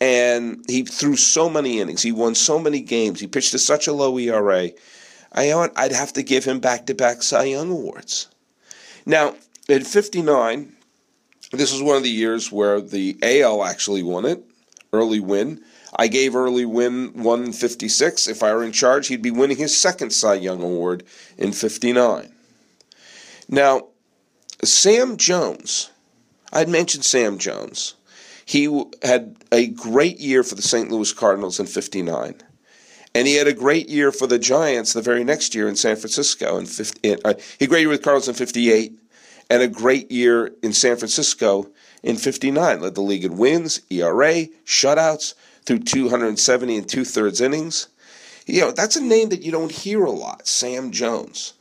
and 0.00 0.64
he 0.66 0.82
threw 0.84 1.16
so 1.16 1.50
many 1.50 1.80
innings. 1.80 2.02
He 2.02 2.12
won 2.12 2.34
so 2.34 2.58
many 2.58 2.80
games. 2.80 3.20
He 3.20 3.26
pitched 3.26 3.52
to 3.52 3.58
such 3.58 3.86
a 3.86 3.92
low 3.92 4.18
ERA. 4.18 4.70
I 5.32 5.52
I'd 5.76 5.92
have 5.92 6.12
to 6.14 6.22
give 6.22 6.44
him 6.44 6.58
back-to-back 6.58 7.22
Cy 7.22 7.44
Young 7.44 7.70
awards. 7.70 8.28
Now, 9.06 9.34
at 9.68 9.86
59, 9.86 10.72
this 11.52 11.72
was 11.72 11.82
one 11.82 11.96
of 11.96 12.02
the 12.02 12.10
years 12.10 12.50
where 12.50 12.80
the 12.80 13.18
AL 13.22 13.64
actually 13.64 14.02
won 14.02 14.24
it. 14.24 14.42
Early 14.92 15.20
Wynn. 15.20 15.62
I 15.96 16.08
gave 16.08 16.34
Early 16.34 16.64
Wynn 16.64 17.12
156. 17.14 18.28
If 18.28 18.42
I 18.42 18.52
were 18.54 18.64
in 18.64 18.72
charge, 18.72 19.08
he'd 19.08 19.22
be 19.22 19.30
winning 19.30 19.56
his 19.56 19.76
second 19.76 20.10
Cy 20.10 20.34
Young 20.34 20.62
award 20.62 21.04
in 21.38 21.52
59. 21.52 22.32
Now, 23.48 23.88
Sam 24.64 25.16
Jones. 25.16 25.90
I'd 26.52 26.68
mentioned 26.68 27.04
Sam 27.04 27.38
Jones. 27.38 27.94
He 28.50 28.64
had 29.02 29.36
a 29.52 29.68
great 29.68 30.18
year 30.18 30.42
for 30.42 30.56
the 30.56 30.62
St. 30.62 30.90
Louis 30.90 31.12
Cardinals 31.12 31.60
in 31.60 31.66
59. 31.66 32.34
And 33.14 33.28
he 33.28 33.36
had 33.36 33.46
a 33.46 33.52
great 33.52 33.88
year 33.88 34.10
for 34.10 34.26
the 34.26 34.40
Giants 34.40 34.92
the 34.92 35.00
very 35.00 35.22
next 35.22 35.54
year 35.54 35.68
in 35.68 35.76
San 35.76 35.94
Francisco. 35.94 36.58
In 36.58 36.66
50, 36.66 37.22
uh, 37.24 37.34
he 37.60 37.68
great 37.68 37.82
year 37.82 37.88
with 37.88 38.02
Cardinals 38.02 38.26
in 38.26 38.34
58 38.34 38.98
and 39.50 39.62
a 39.62 39.68
great 39.68 40.10
year 40.10 40.52
in 40.64 40.72
San 40.72 40.96
Francisco 40.96 41.70
in 42.02 42.16
59, 42.16 42.80
led 42.80 42.96
the 42.96 43.00
league 43.00 43.24
in 43.24 43.36
wins, 43.38 43.82
ERA, 43.88 44.46
shutouts 44.66 45.34
through 45.64 45.78
270 45.78 46.76
and 46.76 46.88
two 46.88 47.04
thirds 47.04 47.40
innings. 47.40 47.86
You 48.46 48.62
know, 48.62 48.70
that's 48.72 48.96
a 48.96 49.00
name 49.00 49.28
that 49.28 49.42
you 49.42 49.52
don't 49.52 49.70
hear 49.70 50.02
a 50.02 50.10
lot, 50.10 50.48
Sam 50.48 50.90
Jones, 50.90 51.52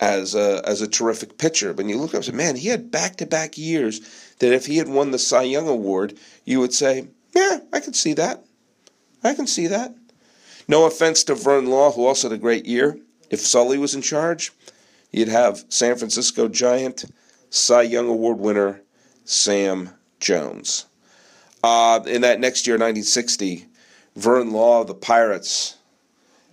as 0.00 0.34
a, 0.34 0.62
as 0.64 0.80
a 0.80 0.88
terrific 0.88 1.38
pitcher. 1.38 1.72
But 1.72 1.86
you 1.86 1.98
look 1.98 2.14
up 2.14 2.24
say, 2.24 2.32
man, 2.32 2.56
he 2.56 2.68
had 2.68 2.90
back 2.90 3.16
to 3.16 3.26
back 3.26 3.56
years 3.56 4.00
that 4.38 4.52
if 4.52 4.66
he 4.66 4.76
had 4.76 4.88
won 4.88 5.10
the 5.10 5.18
Cy 5.18 5.42
Young 5.42 5.68
Award, 5.68 6.18
you 6.44 6.60
would 6.60 6.74
say, 6.74 7.08
yeah, 7.34 7.60
I 7.72 7.80
can 7.80 7.94
see 7.94 8.12
that. 8.14 8.44
I 9.22 9.34
can 9.34 9.46
see 9.46 9.66
that. 9.66 9.94
No 10.68 10.84
offense 10.84 11.24
to 11.24 11.34
Vern 11.34 11.66
Law, 11.66 11.92
who 11.92 12.06
also 12.06 12.28
had 12.28 12.36
a 12.36 12.40
great 12.40 12.66
year. 12.66 12.98
If 13.30 13.40
Sully 13.40 13.78
was 13.78 13.94
in 13.94 14.02
charge, 14.02 14.52
you'd 15.10 15.28
have 15.28 15.64
San 15.68 15.96
Francisco 15.96 16.48
Giant, 16.48 17.04
Cy 17.50 17.82
Young 17.82 18.08
Award 18.08 18.38
winner 18.38 18.82
Sam 19.24 19.90
Jones. 20.20 20.86
Uh, 21.62 22.00
in 22.06 22.22
that 22.22 22.40
next 22.40 22.66
year, 22.66 22.74
1960, 22.74 23.66
Vern 24.14 24.52
Law 24.52 24.82
of 24.82 24.86
the 24.86 24.94
Pirates 24.94 25.76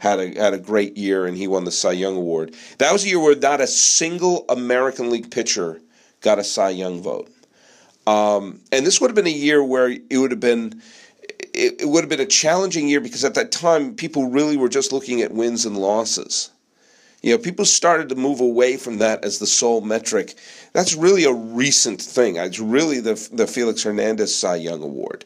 had 0.03 0.19
a 0.19 0.37
had 0.37 0.53
a 0.53 0.57
great 0.57 0.97
year, 0.97 1.25
and 1.25 1.37
he 1.37 1.47
won 1.47 1.63
the 1.63 1.71
Cy 1.71 1.93
Young 1.93 2.17
Award. 2.17 2.53
That 2.77 2.91
was 2.91 3.05
a 3.05 3.07
year 3.07 3.21
where 3.21 3.35
not 3.37 3.61
a 3.61 3.67
single 3.67 4.43
American 4.49 5.09
League 5.09 5.31
pitcher 5.31 5.79
got 6.19 6.39
a 6.39 6.43
Cy 6.43 6.71
Young 6.71 7.01
vote. 7.01 7.31
Um, 8.05 8.59
and 8.73 8.85
this 8.85 8.99
would 8.99 9.09
have 9.09 9.15
been 9.15 9.27
a 9.27 9.29
year 9.29 9.63
where 9.63 9.87
it 9.87 10.17
would 10.17 10.31
have 10.31 10.41
been 10.41 10.81
it, 11.53 11.81
it, 11.81 11.87
would 11.87 12.03
have 12.03 12.09
been 12.09 12.19
a 12.19 12.25
challenging 12.25 12.89
year 12.89 12.99
because 12.99 13.23
at 13.23 13.35
that 13.35 13.53
time 13.53 13.95
people 13.95 14.29
really 14.29 14.57
were 14.57 14.67
just 14.67 14.91
looking 14.91 15.21
at 15.21 15.31
wins 15.31 15.65
and 15.65 15.77
losses. 15.77 16.51
You 17.21 17.31
know, 17.31 17.37
people 17.37 17.63
started 17.63 18.09
to 18.09 18.15
move 18.15 18.41
away 18.41 18.75
from 18.75 18.97
that 18.97 19.23
as 19.23 19.39
the 19.39 19.47
sole 19.47 19.79
metric. 19.79 20.33
That's 20.73 20.95
really 20.95 21.23
a 21.23 21.31
recent 21.31 22.01
thing. 22.01 22.35
It's 22.35 22.59
really 22.59 22.99
the 22.99 23.15
the 23.31 23.47
Felix 23.47 23.83
Hernandez 23.83 24.37
Cy 24.37 24.57
Young 24.57 24.83
Award. 24.83 25.23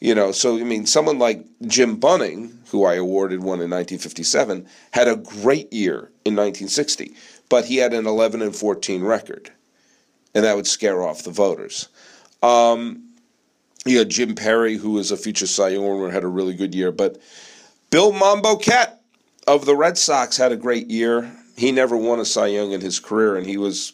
You 0.00 0.14
know, 0.14 0.32
so 0.32 0.58
I 0.58 0.64
mean, 0.64 0.86
someone 0.86 1.18
like 1.18 1.44
Jim 1.66 1.96
Bunning, 1.96 2.58
who 2.70 2.84
I 2.84 2.94
awarded 2.94 3.40
one 3.40 3.60
in 3.60 3.70
1957, 3.70 4.66
had 4.92 5.08
a 5.08 5.16
great 5.16 5.70
year 5.72 6.10
in 6.24 6.34
1960, 6.34 7.14
but 7.50 7.66
he 7.66 7.76
had 7.76 7.92
an 7.92 8.06
11 8.06 8.40
and 8.40 8.56
14 8.56 9.04
record, 9.04 9.50
and 10.34 10.44
that 10.44 10.56
would 10.56 10.66
scare 10.66 11.02
off 11.02 11.22
the 11.22 11.30
voters. 11.30 11.88
Um, 12.42 13.10
you 13.84 13.98
had 13.98 14.08
Jim 14.08 14.34
Perry, 14.34 14.76
who 14.76 14.92
was 14.92 15.10
a 15.10 15.16
future 15.18 15.46
Cy 15.46 15.70
Young 15.70 15.84
winner, 15.84 16.10
had 16.10 16.24
a 16.24 16.28
really 16.28 16.54
good 16.54 16.74
year, 16.74 16.92
but 16.92 17.20
Bill 17.90 18.12
Monbouquette 18.12 19.02
of 19.46 19.66
the 19.66 19.76
Red 19.76 19.98
Sox 19.98 20.38
had 20.38 20.52
a 20.52 20.56
great 20.56 20.90
year. 20.90 21.30
He 21.56 21.72
never 21.72 21.96
won 21.96 22.20
a 22.20 22.24
Cy 22.24 22.46
Young 22.46 22.72
in 22.72 22.80
his 22.80 23.00
career, 23.00 23.36
and 23.36 23.46
he 23.46 23.58
was 23.58 23.92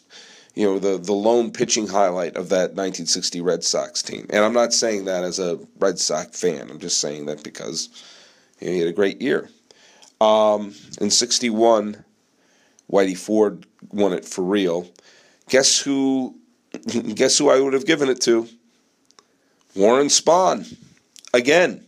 you 0.57 0.65
know 0.65 0.79
the 0.79 0.97
the 0.97 1.13
lone 1.13 1.51
pitching 1.51 1.85
highlight 1.85 2.35
of 2.35 2.49
that 2.49 2.73
1960 2.73 3.41
Red 3.41 3.63
Sox 3.63 4.01
team. 4.01 4.25
And 4.31 4.43
I'm 4.43 4.53
not 4.53 4.73
saying 4.73 5.05
that 5.05 5.23
as 5.23 5.37
a 5.37 5.59
Red 5.77 5.99
Sox 5.99 6.41
fan. 6.41 6.71
I'm 6.71 6.79
just 6.79 6.99
saying 6.99 7.27
that 7.27 7.43
because 7.43 7.89
you 8.59 8.67
know, 8.67 8.73
he 8.73 8.79
had 8.79 8.87
a 8.87 8.93
great 8.93 9.21
year. 9.21 9.49
Um, 10.19 10.73
in 10.99 11.11
'61, 11.11 12.03
Whitey 12.91 13.15
Ford 13.15 13.67
won 13.91 14.13
it 14.13 14.25
for 14.25 14.43
real. 14.43 14.89
Guess 15.47 15.79
who? 15.79 16.35
Guess 16.87 17.37
who 17.37 17.51
I 17.51 17.59
would 17.59 17.73
have 17.73 17.85
given 17.85 18.09
it 18.09 18.19
to? 18.21 18.47
Warren 19.75 20.07
Spahn. 20.07 20.75
Again, 21.35 21.85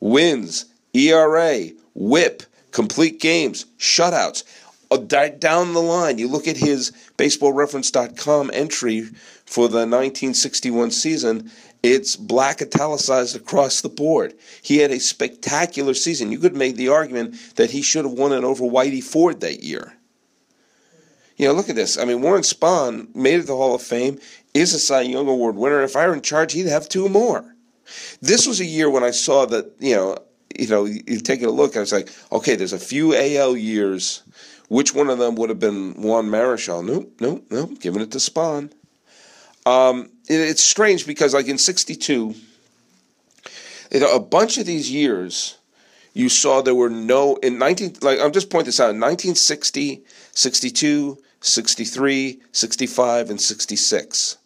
wins, 0.00 0.64
ERA, 0.94 1.68
WHIP, 1.94 2.42
complete 2.72 3.20
games, 3.20 3.66
shutouts. 3.78 4.42
Uh, 4.90 4.96
down 4.96 5.72
the 5.72 5.80
line, 5.80 6.18
you 6.18 6.26
look 6.26 6.48
at 6.48 6.56
his 6.56 6.90
baseballreference.com 7.16 8.50
entry 8.52 9.02
for 9.46 9.68
the 9.68 9.78
1961 9.78 10.90
season, 10.90 11.50
it's 11.82 12.16
black 12.16 12.60
italicized 12.60 13.36
across 13.36 13.80
the 13.80 13.88
board. 13.88 14.34
He 14.62 14.78
had 14.78 14.90
a 14.90 14.98
spectacular 14.98 15.94
season. 15.94 16.32
You 16.32 16.38
could 16.38 16.56
make 16.56 16.76
the 16.76 16.88
argument 16.88 17.56
that 17.56 17.70
he 17.70 17.82
should 17.82 18.04
have 18.04 18.14
won 18.14 18.32
it 18.32 18.44
over 18.44 18.64
Whitey 18.64 19.02
Ford 19.02 19.40
that 19.40 19.62
year. 19.62 19.94
You 21.36 21.46
know, 21.46 21.54
look 21.54 21.70
at 21.70 21.76
this. 21.76 21.96
I 21.96 22.04
mean, 22.04 22.20
Warren 22.20 22.42
Spahn 22.42 23.14
made 23.14 23.40
it 23.40 23.46
the 23.46 23.56
Hall 23.56 23.74
of 23.74 23.82
Fame, 23.82 24.18
is 24.52 24.74
a 24.74 24.78
Cy 24.78 25.02
Young 25.02 25.26
Award 25.26 25.56
winner. 25.56 25.82
If 25.82 25.96
I 25.96 26.06
were 26.06 26.14
in 26.14 26.20
charge, 26.20 26.52
he'd 26.52 26.66
have 26.66 26.88
two 26.88 27.08
more. 27.08 27.54
This 28.20 28.46
was 28.46 28.60
a 28.60 28.64
year 28.64 28.90
when 28.90 29.04
I 29.04 29.10
saw 29.10 29.46
that, 29.46 29.72
you 29.78 29.94
know, 29.94 30.18
you 30.58 30.66
know, 30.66 30.84
you 30.84 31.20
take 31.20 31.42
a 31.42 31.48
look, 31.48 31.76
I 31.76 31.80
was 31.80 31.92
like, 31.92 32.10
okay, 32.30 32.56
there's 32.56 32.74
a 32.74 32.78
few 32.78 33.14
AL 33.14 33.56
years 33.56 34.22
which 34.70 34.94
one 34.94 35.10
of 35.10 35.18
them 35.18 35.34
would 35.34 35.50
have 35.50 35.58
been 35.58 36.00
Juan 36.00 36.28
Marichal? 36.28 36.84
Nope, 36.84 37.12
nope, 37.20 37.44
nope. 37.50 37.80
Giving 37.80 38.00
it 38.00 38.12
to 38.12 38.18
Spahn. 38.18 38.70
Um, 39.66 40.10
it, 40.28 40.40
it's 40.40 40.62
strange 40.62 41.06
because, 41.08 41.34
like 41.34 41.48
in 41.48 41.58
'62, 41.58 42.34
a 43.92 44.20
bunch 44.20 44.58
of 44.58 44.66
these 44.66 44.88
years, 44.88 45.58
you 46.14 46.28
saw 46.28 46.62
there 46.62 46.74
were 46.74 46.88
no 46.88 47.34
in 47.36 47.58
19. 47.58 47.96
Like 48.00 48.20
I'm 48.20 48.30
just 48.30 48.48
pointing 48.48 48.66
this 48.66 48.78
out 48.78 48.90
in 48.90 49.00
1960, 49.00 50.04
62, 50.32 51.18
63, 51.40 52.40
65, 52.52 53.30
and 53.30 53.40
66. 53.40 54.38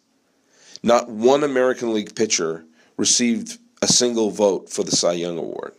Not 0.81 1.07
one 1.07 1.43
American 1.43 1.93
League 1.93 2.15
pitcher 2.15 2.65
received 2.97 3.59
a 3.83 3.87
single 3.87 4.31
vote 4.31 4.71
for 4.71 4.83
the 4.83 4.91
Cy 4.91 5.13
Young 5.13 5.37
Award. 5.37 5.73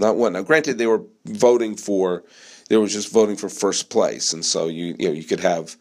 Not 0.00 0.16
one. 0.16 0.32
Now, 0.32 0.42
granted, 0.42 0.78
they 0.78 0.86
were 0.86 1.02
voting 1.26 1.76
for 1.76 2.24
there 2.68 2.80
was 2.80 2.92
just 2.92 3.12
voting 3.12 3.36
for 3.36 3.48
first 3.48 3.90
place, 3.90 4.32
and 4.32 4.44
so 4.44 4.68
you 4.68 4.96
you 4.98 5.08
know 5.08 5.14
you 5.14 5.24
could 5.24 5.40
have 5.40 5.76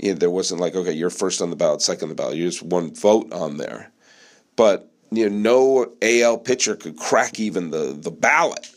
you 0.00 0.12
know, 0.12 0.18
there 0.18 0.30
wasn't 0.30 0.60
like 0.60 0.74
okay 0.74 0.92
you're 0.92 1.10
first 1.10 1.42
on 1.42 1.50
the 1.50 1.56
ballot, 1.56 1.82
second 1.82 2.04
on 2.04 2.08
the 2.10 2.14
ballot. 2.14 2.36
You 2.36 2.46
just 2.46 2.62
one 2.62 2.94
vote 2.94 3.32
on 3.32 3.56
there, 3.56 3.90
but 4.56 4.90
you 5.10 5.28
know 5.28 5.36
no 5.36 5.92
AL 6.02 6.38
pitcher 6.38 6.76
could 6.76 6.96
crack 6.96 7.38
even 7.38 7.70
the 7.70 7.96
the 7.98 8.10
ballot 8.10 8.70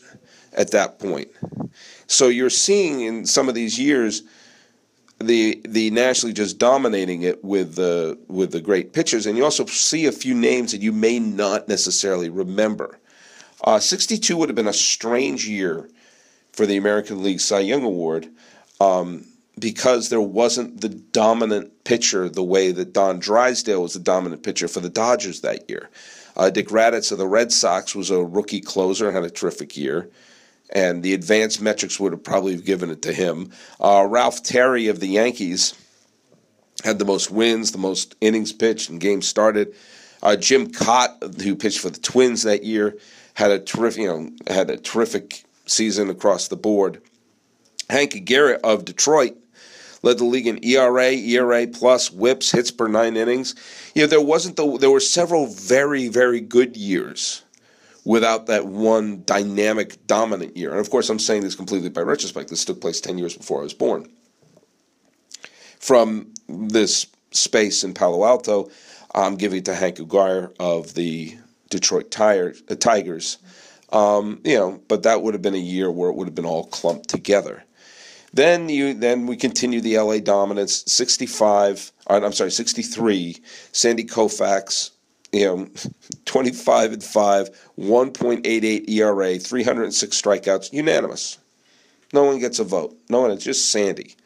at 0.52 0.70
that 0.72 0.98
point. 0.98 1.28
So 2.06 2.28
you're 2.28 2.50
seeing 2.50 3.00
in 3.00 3.26
some 3.26 3.48
of 3.48 3.54
these 3.54 3.78
years 3.78 4.22
the 5.18 5.60
the 5.66 5.90
nationally 5.90 6.32
just 6.32 6.58
dominating 6.58 7.22
it 7.22 7.42
with 7.42 7.74
the 7.74 8.18
with 8.28 8.52
the 8.52 8.60
great 8.60 8.92
pitchers, 8.92 9.26
and 9.26 9.36
you 9.36 9.44
also 9.44 9.64
see 9.66 10.06
a 10.06 10.12
few 10.12 10.34
names 10.34 10.72
that 10.72 10.82
you 10.82 10.92
may 10.92 11.18
not 11.18 11.68
necessarily 11.68 12.28
remember. 12.28 12.98
Uh, 13.64 13.78
62 13.78 14.36
would 14.36 14.50
have 14.50 14.56
been 14.56 14.68
a 14.68 14.72
strange 14.72 15.48
year 15.48 15.88
for 16.56 16.66
the 16.66 16.76
American 16.76 17.22
League 17.22 17.40
Cy 17.40 17.60
Young 17.60 17.84
Award 17.84 18.28
um, 18.80 19.26
because 19.58 20.08
there 20.08 20.20
wasn't 20.20 20.80
the 20.80 20.88
dominant 20.88 21.84
pitcher 21.84 22.28
the 22.28 22.42
way 22.42 22.72
that 22.72 22.92
Don 22.92 23.18
Drysdale 23.18 23.82
was 23.82 23.92
the 23.92 24.00
dominant 24.00 24.42
pitcher 24.42 24.66
for 24.66 24.80
the 24.80 24.90
Dodgers 24.90 25.42
that 25.42 25.68
year. 25.68 25.90
Uh, 26.36 26.50
Dick 26.50 26.68
Radatz 26.68 27.12
of 27.12 27.18
the 27.18 27.28
Red 27.28 27.52
Sox 27.52 27.94
was 27.94 28.10
a 28.10 28.22
rookie 28.22 28.60
closer 28.60 29.06
and 29.06 29.14
had 29.14 29.24
a 29.24 29.30
terrific 29.30 29.76
year. 29.76 30.10
And 30.70 31.02
the 31.02 31.14
advanced 31.14 31.62
metrics 31.62 32.00
would 32.00 32.12
have 32.12 32.24
probably 32.24 32.56
given 32.56 32.90
it 32.90 33.02
to 33.02 33.12
him. 33.12 33.50
Uh, 33.80 34.06
Ralph 34.08 34.42
Terry 34.42 34.88
of 34.88 34.98
the 34.98 35.06
Yankees 35.06 35.74
had 36.84 36.98
the 36.98 37.04
most 37.04 37.30
wins, 37.30 37.72
the 37.72 37.78
most 37.78 38.16
innings 38.20 38.52
pitched, 38.52 38.90
and 38.90 39.00
games 39.00 39.28
started. 39.28 39.74
Uh, 40.22 40.36
Jim 40.36 40.66
Kaat, 40.66 41.40
who 41.42 41.54
pitched 41.54 41.78
for 41.78 41.90
the 41.90 42.00
Twins 42.00 42.42
that 42.42 42.64
year, 42.64 42.96
had 43.34 43.50
a 43.50 43.58
terrific, 43.58 44.02
you 44.02 44.08
know, 44.08 44.30
had 44.48 44.68
a 44.68 44.76
terrific 44.76 45.45
season 45.66 46.10
across 46.10 46.48
the 46.48 46.56
board. 46.56 47.02
Hank 47.90 48.14
Aguirre 48.14 48.58
of 48.64 48.84
Detroit 48.84 49.36
led 50.02 50.18
the 50.18 50.24
league 50.24 50.46
in 50.46 50.64
ERA, 50.64 51.10
ERA 51.10 51.66
plus, 51.66 52.10
WHIPs, 52.10 52.52
hits 52.52 52.70
per 52.70 52.88
nine 52.88 53.16
innings. 53.16 53.54
You 53.94 54.02
know, 54.02 54.08
there 54.08 54.20
wasn't 54.20 54.56
the 54.56 54.78
there 54.78 54.90
were 54.90 55.00
several 55.00 55.46
very 55.46 56.08
very 56.08 56.40
good 56.40 56.76
years 56.76 57.42
without 58.04 58.46
that 58.46 58.66
one 58.66 59.22
dynamic 59.26 60.06
dominant 60.06 60.56
year. 60.56 60.70
And 60.70 60.78
of 60.78 60.90
course, 60.90 61.10
I'm 61.10 61.18
saying 61.18 61.42
this 61.42 61.56
completely 61.56 61.88
by 61.88 62.02
retrospect. 62.02 62.48
This 62.50 62.64
took 62.64 62.80
place 62.80 63.00
10 63.00 63.18
years 63.18 63.36
before 63.36 63.60
I 63.60 63.64
was 63.64 63.74
born. 63.74 64.08
From 65.80 66.32
this 66.48 67.06
space 67.32 67.82
in 67.82 67.94
Palo 67.94 68.24
Alto, 68.24 68.70
I'm 69.12 69.34
giving 69.34 69.58
it 69.58 69.64
to 69.64 69.74
Hank 69.74 69.98
Aguirre 69.98 70.52
of 70.60 70.94
the 70.94 71.36
Detroit 71.68 72.04
uh, 72.20 72.52
Tigers 72.78 73.38
um, 73.90 74.40
you 74.44 74.56
know, 74.56 74.80
but 74.88 75.02
that 75.04 75.22
would 75.22 75.34
have 75.34 75.42
been 75.42 75.54
a 75.54 75.58
year 75.58 75.90
where 75.90 76.10
it 76.10 76.16
would 76.16 76.26
have 76.26 76.34
been 76.34 76.46
all 76.46 76.66
clumped 76.66 77.08
together. 77.08 77.64
Then 78.32 78.68
you 78.68 78.92
then 78.92 79.26
we 79.26 79.36
continue 79.36 79.80
the 79.80 79.98
LA 79.98 80.18
dominance. 80.18 80.84
65, 80.86 81.92
uh, 82.08 82.20
I'm 82.22 82.32
sorry, 82.32 82.50
63. 82.50 83.36
Sandy 83.72 84.04
Koufax, 84.04 84.90
you 85.32 85.44
know, 85.46 85.68
25 86.26 86.92
and 86.92 87.04
5, 87.04 87.50
1.88 87.78 88.90
ERA, 88.90 89.38
306 89.38 90.20
strikeouts, 90.20 90.72
unanimous. 90.72 91.38
No 92.12 92.24
one 92.24 92.38
gets 92.38 92.58
a 92.58 92.64
vote. 92.64 92.96
No 93.08 93.20
one. 93.22 93.30
It's 93.30 93.44
just 93.44 93.70
Sandy. 93.70 94.16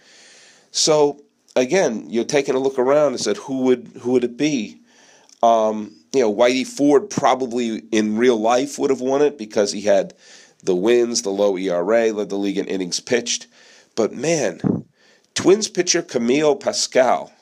So 0.71 1.21
again, 1.57 2.07
you're 2.09 2.25
taking 2.25 2.55
a 2.55 2.59
look 2.59 2.79
around 2.79 3.13
and 3.13 3.21
said, 3.21 3.37
who 3.37 3.63
would 3.63 3.91
who 4.01 4.13
would 4.13 4.25
it 4.25 4.37
be? 4.37 4.81
Um, 5.43 5.95
you 6.13 6.21
know, 6.21 6.35
Whitey 6.35 6.67
Ford 6.67 7.09
probably 7.09 7.83
in 7.93 8.17
real 8.17 8.41
life 8.41 8.79
would 8.79 8.91
have 8.91 9.01
won 9.01 9.23
it 9.23 9.39
because 9.39 9.73
he 9.73 9.83
had 9.83 10.15
the 10.63 10.75
wins, 10.75 11.23
the 11.23 11.31
low 11.31 11.57
ERA, 11.57 12.13
led 12.13 12.29
the 12.29 12.37
league 12.37 12.59
in 12.59 12.67
innings 12.67 13.01
pitched. 13.01 13.47
But 13.95 14.13
man, 14.13 14.61
Twins 15.35 15.69
pitcher 15.69 16.03
Camilo 16.03 16.59
Pascual 16.59 17.33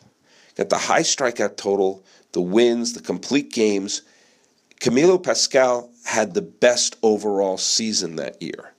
got 0.57 0.69
the 0.69 0.79
high 0.79 1.03
strikeout 1.03 1.57
total, 1.57 2.05
the 2.33 2.41
wins, 2.41 2.93
the 2.93 3.01
complete 3.01 3.53
games. 3.53 4.03
Camilo 4.81 5.23
Pascual 5.23 5.91
had 6.05 6.35
the 6.35 6.43
best 6.43 6.97
overall 7.03 7.57
season 7.57 8.17
that 8.17 8.41
year. 8.41 8.73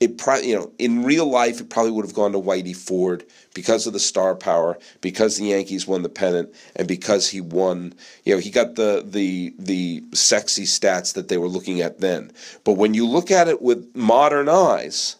It 0.00 0.18
probably, 0.18 0.50
you 0.50 0.56
know, 0.56 0.72
in 0.78 1.04
real 1.04 1.26
life, 1.26 1.60
it 1.60 1.70
probably 1.70 1.92
would 1.92 2.04
have 2.04 2.14
gone 2.14 2.32
to 2.32 2.38
Whitey 2.38 2.76
Ford 2.76 3.24
because 3.54 3.86
of 3.86 3.92
the 3.92 4.00
star 4.00 4.34
power, 4.34 4.78
because 5.00 5.36
the 5.36 5.46
Yankees 5.46 5.86
won 5.86 6.02
the 6.02 6.08
pennant, 6.08 6.52
and 6.76 6.88
because 6.88 7.28
he 7.28 7.40
won. 7.40 7.94
You 8.24 8.34
know, 8.34 8.40
he 8.40 8.50
got 8.50 8.74
the 8.74 9.04
the 9.06 9.54
the 9.58 10.02
sexy 10.12 10.64
stats 10.64 11.14
that 11.14 11.28
they 11.28 11.38
were 11.38 11.48
looking 11.48 11.80
at 11.80 12.00
then. 12.00 12.32
But 12.64 12.72
when 12.72 12.94
you 12.94 13.06
look 13.06 13.30
at 13.30 13.48
it 13.48 13.62
with 13.62 13.94
modern 13.94 14.48
eyes, 14.48 15.16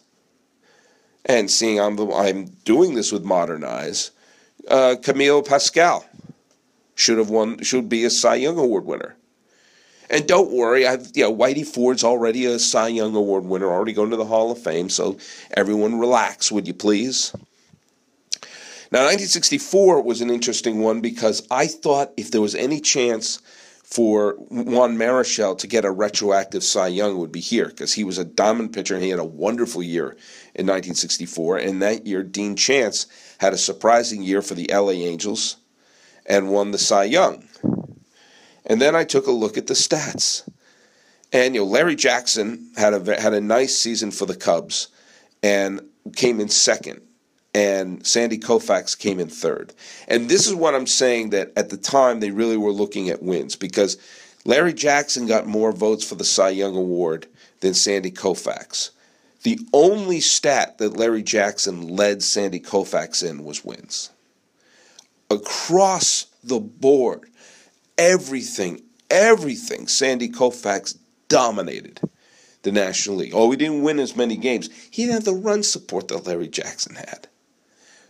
and 1.25 1.49
seeing 1.49 1.79
I'm 1.79 1.95
the, 1.95 2.07
I'm 2.07 2.45
doing 2.65 2.95
this 2.95 3.11
with 3.11 3.23
modern 3.23 3.63
eyes, 3.63 4.11
uh, 4.69 4.95
Camilo 5.01 5.45
Pascual 5.45 6.05
should 6.95 7.17
have 7.17 7.29
won, 7.29 7.61
should 7.63 7.89
be 7.89 8.05
a 8.05 8.09
Cy 8.09 8.35
Young 8.35 8.57
Award 8.57 8.85
winner. 8.85 9.15
And 10.09 10.27
don't 10.27 10.51
worry, 10.51 10.85
I've, 10.85 11.11
you 11.15 11.23
know, 11.23 11.35
Whitey 11.35 11.65
Ford's 11.65 12.03
already 12.03 12.45
a 12.45 12.59
Cy 12.59 12.89
Young 12.89 13.15
Award 13.15 13.45
winner, 13.45 13.69
already 13.69 13.93
going 13.93 14.11
to 14.11 14.17
the 14.17 14.25
Hall 14.25 14.51
of 14.51 14.59
Fame, 14.59 14.89
so 14.89 15.17
everyone 15.55 15.99
relax, 15.99 16.51
would 16.51 16.67
you 16.67 16.73
please? 16.73 17.31
Now, 18.91 19.01
1964 19.01 20.01
was 20.03 20.21
an 20.21 20.29
interesting 20.29 20.79
one 20.79 21.01
because 21.01 21.45
I 21.49 21.67
thought 21.67 22.13
if 22.17 22.29
there 22.29 22.41
was 22.41 22.53
any 22.55 22.79
chance 22.79 23.41
for 23.83 24.33
Juan 24.49 24.97
Marichal 24.97 25.57
to 25.57 25.67
get 25.67 25.85
a 25.85 25.91
retroactive 25.91 26.63
Cy 26.63 26.87
Young 26.87 27.17
would 27.17 27.31
be 27.31 27.39
here 27.39 27.67
because 27.67 27.93
he 27.93 28.03
was 28.03 28.17
a 28.17 28.25
dominant 28.25 28.73
pitcher 28.73 28.95
and 28.95 29.03
he 29.03 29.09
had 29.09 29.19
a 29.19 29.25
wonderful 29.25 29.83
year 29.83 30.11
in 30.55 30.65
1964. 30.65 31.57
And 31.57 31.81
that 31.81 32.07
year, 32.07 32.23
Dean 32.23 32.55
Chance 32.55 33.07
had 33.39 33.53
a 33.53 33.57
surprising 33.57 34.23
year 34.23 34.41
for 34.41 34.55
the 34.55 34.69
LA 34.71 34.91
Angels 34.91 35.57
and 36.25 36.49
won 36.49 36.71
the 36.71 36.77
Cy 36.77 37.03
Young. 37.05 37.47
And 38.65 38.81
then 38.81 38.95
I 38.95 39.03
took 39.03 39.27
a 39.27 39.31
look 39.31 39.57
at 39.57 39.67
the 39.67 39.73
stats. 39.73 40.47
And 41.31 41.55
you 41.55 41.61
know, 41.61 41.67
Larry 41.67 41.95
Jackson 41.95 42.71
had 42.77 42.93
a 42.93 43.21
had 43.21 43.33
a 43.33 43.41
nice 43.41 43.77
season 43.77 44.11
for 44.11 44.25
the 44.25 44.35
Cubs 44.35 44.87
and 45.43 45.81
came 46.15 46.39
in 46.39 46.49
second. 46.49 47.01
And 47.53 48.05
Sandy 48.05 48.37
Koufax 48.37 48.97
came 48.97 49.19
in 49.19 49.29
third. 49.29 49.73
And 50.09 50.29
this 50.29 50.45
is 50.45 50.53
what 50.53 50.75
I'm 50.75 50.87
saying 50.87 51.29
that 51.29 51.53
at 51.55 51.69
the 51.69 51.77
time 51.77 52.19
they 52.19 52.31
really 52.31 52.57
were 52.57 52.71
looking 52.71 53.09
at 53.09 53.23
wins 53.23 53.55
because 53.55 53.97
Larry 54.43 54.73
Jackson 54.73 55.25
got 55.25 55.47
more 55.47 55.71
votes 55.71 56.07
for 56.07 56.15
the 56.15 56.25
Cy 56.25 56.49
Young 56.49 56.75
Award 56.75 57.27
than 57.61 57.73
Sandy 57.73 58.11
Koufax. 58.11 58.91
The 59.43 59.59
only 59.73 60.19
stat 60.19 60.79
that 60.79 60.97
Larry 60.97 61.23
Jackson 61.23 61.95
led 61.95 62.23
Sandy 62.23 62.59
Koufax 62.59 63.27
in 63.27 63.43
was 63.43 63.63
wins. 63.63 64.09
Across 65.29 66.27
the 66.43 66.59
board, 66.59 67.29
everything, 67.97 68.81
everything, 69.09 69.87
Sandy 69.87 70.29
Koufax 70.29 70.97
dominated 71.27 71.99
the 72.63 72.71
National 72.71 73.17
League. 73.17 73.33
Oh, 73.33 73.49
he 73.51 73.57
didn't 73.57 73.83
win 73.83 73.99
as 73.99 74.15
many 74.15 74.35
games. 74.35 74.69
He 74.91 75.03
didn't 75.03 75.15
have 75.15 75.25
the 75.25 75.33
run 75.33 75.63
support 75.63 76.07
that 76.07 76.25
Larry 76.25 76.47
Jackson 76.47 76.95
had. 76.95 77.27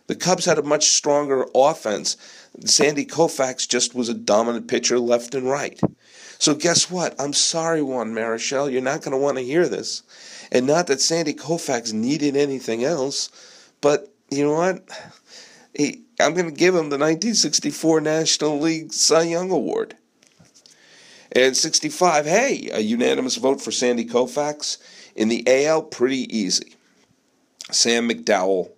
The 0.07 0.15
Cubs 0.15 0.45
had 0.45 0.57
a 0.57 0.63
much 0.63 0.89
stronger 0.89 1.45
offense. 1.55 2.15
Sandy 2.63 3.05
Koufax 3.05 3.67
just 3.67 3.95
was 3.95 4.07
a 4.07 4.13
dominant 4.13 4.67
pitcher 4.67 4.99
left 4.99 5.33
and 5.35 5.49
right. 5.49 5.79
So 6.37 6.53
guess 6.53 6.91
what? 6.91 7.19
I'm 7.19 7.33
sorry, 7.33 7.81
Juan 7.81 8.13
Marichal, 8.13 8.71
you're 8.71 8.81
not 8.81 9.01
going 9.01 9.13
to 9.13 9.17
want 9.17 9.37
to 9.37 9.43
hear 9.43 9.67
this. 9.67 10.03
And 10.51 10.67
not 10.67 10.87
that 10.87 11.01
Sandy 11.01 11.33
Koufax 11.33 11.91
needed 11.91 12.35
anything 12.35 12.83
else, 12.83 13.29
but 13.81 14.13
you 14.29 14.45
know 14.45 14.53
what? 14.53 14.87
He, 15.73 16.04
I'm 16.19 16.33
going 16.33 16.49
to 16.49 16.51
give 16.51 16.73
him 16.73 16.89
the 16.89 16.97
1964 16.97 18.01
National 18.01 18.59
League 18.59 18.93
Cy 18.93 19.23
Young 19.23 19.51
Award. 19.51 19.95
And 21.31 21.55
65, 21.57 22.25
hey, 22.25 22.69
a 22.71 22.79
unanimous 22.79 23.35
vote 23.35 23.61
for 23.61 23.71
Sandy 23.71 24.05
Koufax. 24.05 24.77
In 25.15 25.27
the 25.27 25.43
AL, 25.47 25.83
pretty 25.83 26.35
easy. 26.35 26.75
Sam 27.71 28.07
McDowell, 28.07 28.69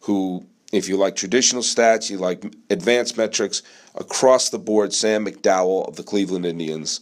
who, 0.00 0.46
if 0.72 0.88
you 0.88 0.96
like 0.96 1.14
traditional 1.14 1.62
stats, 1.62 2.10
you 2.10 2.18
like 2.18 2.44
advanced 2.68 3.16
metrics, 3.16 3.62
across 3.94 4.50
the 4.50 4.58
board, 4.58 4.92
Sam 4.92 5.26
McDowell 5.26 5.88
of 5.88 5.96
the 5.96 6.02
Cleveland 6.02 6.46
Indians 6.46 7.00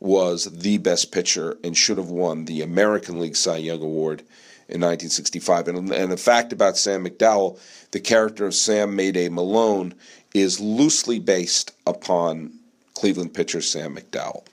was 0.00 0.44
the 0.44 0.78
best 0.78 1.12
pitcher 1.12 1.58
and 1.64 1.76
should 1.76 1.98
have 1.98 2.10
won 2.10 2.44
the 2.44 2.62
American 2.62 3.18
League 3.18 3.36
Cy 3.36 3.56
Young 3.56 3.82
Award 3.82 4.22
in 4.68 4.80
1965. 4.80 5.68
And, 5.68 5.92
and 5.92 6.12
the 6.12 6.16
fact 6.16 6.52
about 6.52 6.76
Sam 6.76 7.04
McDowell, 7.04 7.58
the 7.92 8.00
character 8.00 8.46
of 8.46 8.54
Sam 8.54 8.96
Mayday 8.96 9.28
Malone, 9.28 9.94
is 10.34 10.60
loosely 10.60 11.18
based 11.18 11.72
upon 11.86 12.52
Cleveland 12.94 13.34
pitcher 13.34 13.60
Sam 13.60 13.96
McDowell. 13.96 14.44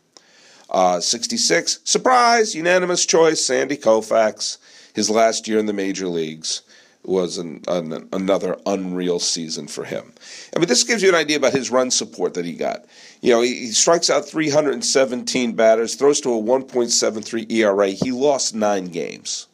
Uh, 0.69 0.99
66, 0.99 1.79
surprise, 1.83 2.55
unanimous 2.55 3.05
choice, 3.05 3.45
Sandy 3.45 3.77
Koufax. 3.77 4.57
His 4.93 5.09
last 5.09 5.47
year 5.47 5.59
in 5.59 5.65
the 5.65 5.73
major 5.73 6.07
leagues 6.07 6.61
was 7.03 7.37
an, 7.37 7.61
an, 7.67 8.07
another 8.13 8.57
unreal 8.65 9.19
season 9.19 9.67
for 9.67 9.83
him. 9.83 10.13
I 10.55 10.59
mean, 10.59 10.67
this 10.67 10.83
gives 10.83 11.03
you 11.03 11.09
an 11.09 11.15
idea 11.15 11.37
about 11.37 11.53
his 11.53 11.69
run 11.69 11.91
support 11.91 12.33
that 12.35 12.45
he 12.45 12.53
got. 12.53 12.85
You 13.21 13.33
know, 13.33 13.41
he, 13.41 13.55
he 13.55 13.71
strikes 13.71 14.09
out 14.09 14.25
317 14.25 15.53
batters, 15.53 15.95
throws 15.95 16.21
to 16.21 16.33
a 16.33 16.41
1.73 16.41 17.51
ERA. 17.51 17.87
He 17.89 18.11
lost 18.11 18.55
nine 18.55 18.85
games. 18.85 19.47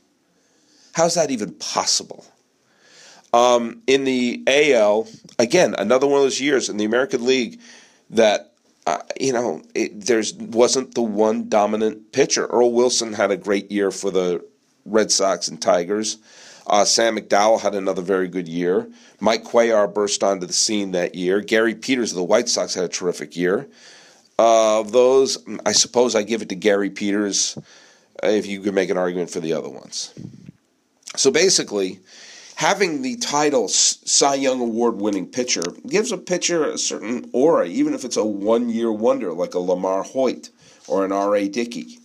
How's 0.94 1.16
that 1.16 1.32
even 1.32 1.54
possible? 1.54 2.26
Um, 3.34 3.82
in 3.86 4.06
the 4.06 4.44
AL, 4.48 5.08
again, 5.38 5.76
another 5.78 6.08
one 6.08 6.18
of 6.18 6.24
those 6.24 6.42
years 6.42 6.70
in 6.70 6.78
the 6.78 6.86
American 6.86 7.26
League 7.26 7.60
that 8.10 8.54
uh, 8.88 8.98
you 9.20 9.34
know 9.34 9.62
it, 9.76 10.02
there's 10.06 10.34
wasn't 10.34 10.96
the 10.96 11.02
one 11.02 11.48
dominant 11.48 12.12
pitcher. 12.12 12.48
Earl 12.48 12.72
Wilson 12.72 13.14
had 13.14 13.30
a 13.30 13.38
great 13.38 13.72
year 13.72 13.92
for 13.92 14.10
the 14.10 14.44
Red 14.86 15.12
Sox 15.12 15.48
and 15.48 15.62
Tigers. 15.62 16.18
Uh, 16.66 16.86
Sam 16.86 17.18
McDowell 17.18 17.60
had 17.60 17.76
another 17.76 18.02
very 18.02 18.28
good 18.28 18.48
year. 18.48 18.90
Mike 19.20 19.44
Cuellar 19.44 19.92
burst 19.92 20.24
onto 20.24 20.46
the 20.46 20.54
scene 20.54 20.92
that 20.92 21.16
year. 21.16 21.42
Gary 21.42 21.76
Peters 21.76 22.12
of 22.12 22.18
the 22.18 22.24
White 22.24 22.48
Sox 22.48 22.74
had 22.76 22.84
a 22.84 22.90
terrific 22.90 23.36
year. 23.36 23.68
Uh, 24.38 24.80
of 24.80 24.92
those, 24.92 25.38
I 25.66 25.72
suppose 25.72 26.16
I 26.16 26.24
give 26.24 26.42
it 26.42 26.50
to 26.50 26.56
Gary 26.56 26.90
Peters 26.90 27.58
if 28.24 28.46
you 28.46 28.62
could 28.62 28.74
make 28.74 28.90
an 28.90 28.98
argument 28.98 29.32
for 29.32 29.40
the 29.40 29.54
other 29.54 29.70
ones. 29.70 30.14
So 31.16 31.32
basically, 31.32 32.00
having 32.56 33.02
the 33.02 33.16
title 33.18 33.68
Cy 33.68 34.36
Young 34.36 34.62
Award 34.62 34.96
winning 34.98 35.28
pitcher 35.28 35.64
gives 35.88 36.12
a 36.12 36.18
pitcher 36.18 36.66
a 36.66 36.78
certain 36.78 37.30
aura, 37.34 37.66
even 37.66 37.94
if 37.94 38.06
it's 38.06 38.18
a 38.18 38.26
one 38.26 38.70
year 38.70 38.92
wonder 38.92 39.34
like 39.34 39.56
a 39.56 39.60
LaMarr 39.60 40.06
Hoyt 40.06 40.50
or 40.88 41.06
an 41.06 41.12
R.A. 41.12 41.50
Dickey, 41.50 42.00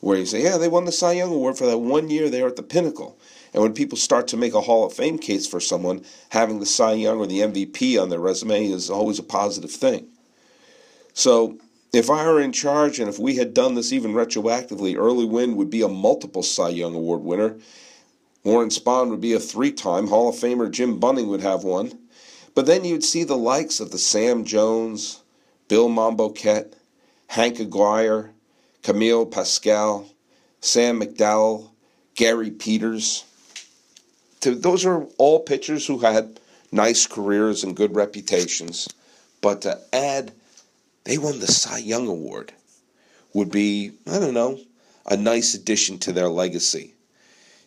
where 0.00 0.18
you 0.18 0.26
say, 0.26 0.42
yeah, 0.42 0.56
they 0.56 0.68
won 0.68 0.84
the 0.84 0.92
Cy 0.92 1.12
Young 1.12 1.32
Award 1.32 1.58
for 1.58 1.66
that 1.66 1.78
one 1.78 2.10
year 2.10 2.28
they 2.28 2.42
were 2.42 2.48
at 2.48 2.56
the 2.56 2.62
pinnacle. 2.62 3.18
And 3.52 3.62
when 3.62 3.72
people 3.72 3.96
start 3.96 4.28
to 4.28 4.36
make 4.36 4.54
a 4.54 4.60
Hall 4.60 4.86
of 4.86 4.92
Fame 4.92 5.18
case 5.18 5.46
for 5.46 5.58
someone, 5.58 6.04
having 6.30 6.60
the 6.60 6.66
Cy 6.66 6.92
Young 6.92 7.18
or 7.18 7.26
the 7.26 7.40
MVP 7.40 8.00
on 8.00 8.08
their 8.08 8.20
resume 8.20 8.66
is 8.66 8.90
always 8.90 9.18
a 9.18 9.22
positive 9.22 9.70
thing. 9.70 10.06
So 11.14 11.58
if 11.92 12.10
I 12.10 12.26
were 12.26 12.40
in 12.40 12.52
charge 12.52 13.00
and 13.00 13.08
if 13.08 13.18
we 13.18 13.36
had 13.36 13.54
done 13.54 13.74
this 13.74 13.92
even 13.92 14.12
retroactively, 14.12 14.96
Early 14.96 15.24
Wynn 15.24 15.56
would 15.56 15.70
be 15.70 15.82
a 15.82 15.88
multiple 15.88 16.42
Cy 16.42 16.68
Young 16.68 16.94
Award 16.94 17.22
winner 17.22 17.56
Warren 18.48 18.70
Spahn 18.70 19.10
would 19.10 19.20
be 19.20 19.34
a 19.34 19.38
three 19.38 19.72
time 19.72 20.06
Hall 20.06 20.30
of 20.30 20.34
Famer. 20.34 20.70
Jim 20.70 20.98
Bunning 20.98 21.28
would 21.28 21.42
have 21.42 21.64
one. 21.64 21.92
But 22.54 22.64
then 22.64 22.82
you'd 22.82 23.04
see 23.04 23.22
the 23.22 23.36
likes 23.36 23.78
of 23.78 23.90
the 23.90 23.98
Sam 23.98 24.46
Jones, 24.46 25.22
Bill 25.68 25.90
Monbouquette, 25.90 26.72
Hank 27.26 27.60
Aguirre, 27.60 28.30
Camille 28.82 29.26
Pascual, 29.26 30.08
Sam 30.62 30.98
McDowell, 30.98 31.68
Gary 32.14 32.50
Peters. 32.50 33.26
Those 34.40 34.86
are 34.86 35.02
all 35.18 35.40
pitchers 35.40 35.86
who 35.86 35.98
had 35.98 36.40
nice 36.72 37.06
careers 37.06 37.62
and 37.62 37.76
good 37.76 37.94
reputations. 37.94 38.88
But 39.42 39.60
to 39.60 39.78
add, 39.92 40.32
they 41.04 41.18
won 41.18 41.40
the 41.40 41.48
Cy 41.48 41.80
Young 41.80 42.08
Award 42.08 42.54
would 43.34 43.50
be, 43.50 43.92
I 44.06 44.18
don't 44.18 44.32
know, 44.32 44.58
a 45.04 45.18
nice 45.18 45.52
addition 45.52 45.98
to 45.98 46.12
their 46.12 46.30
legacy. 46.30 46.94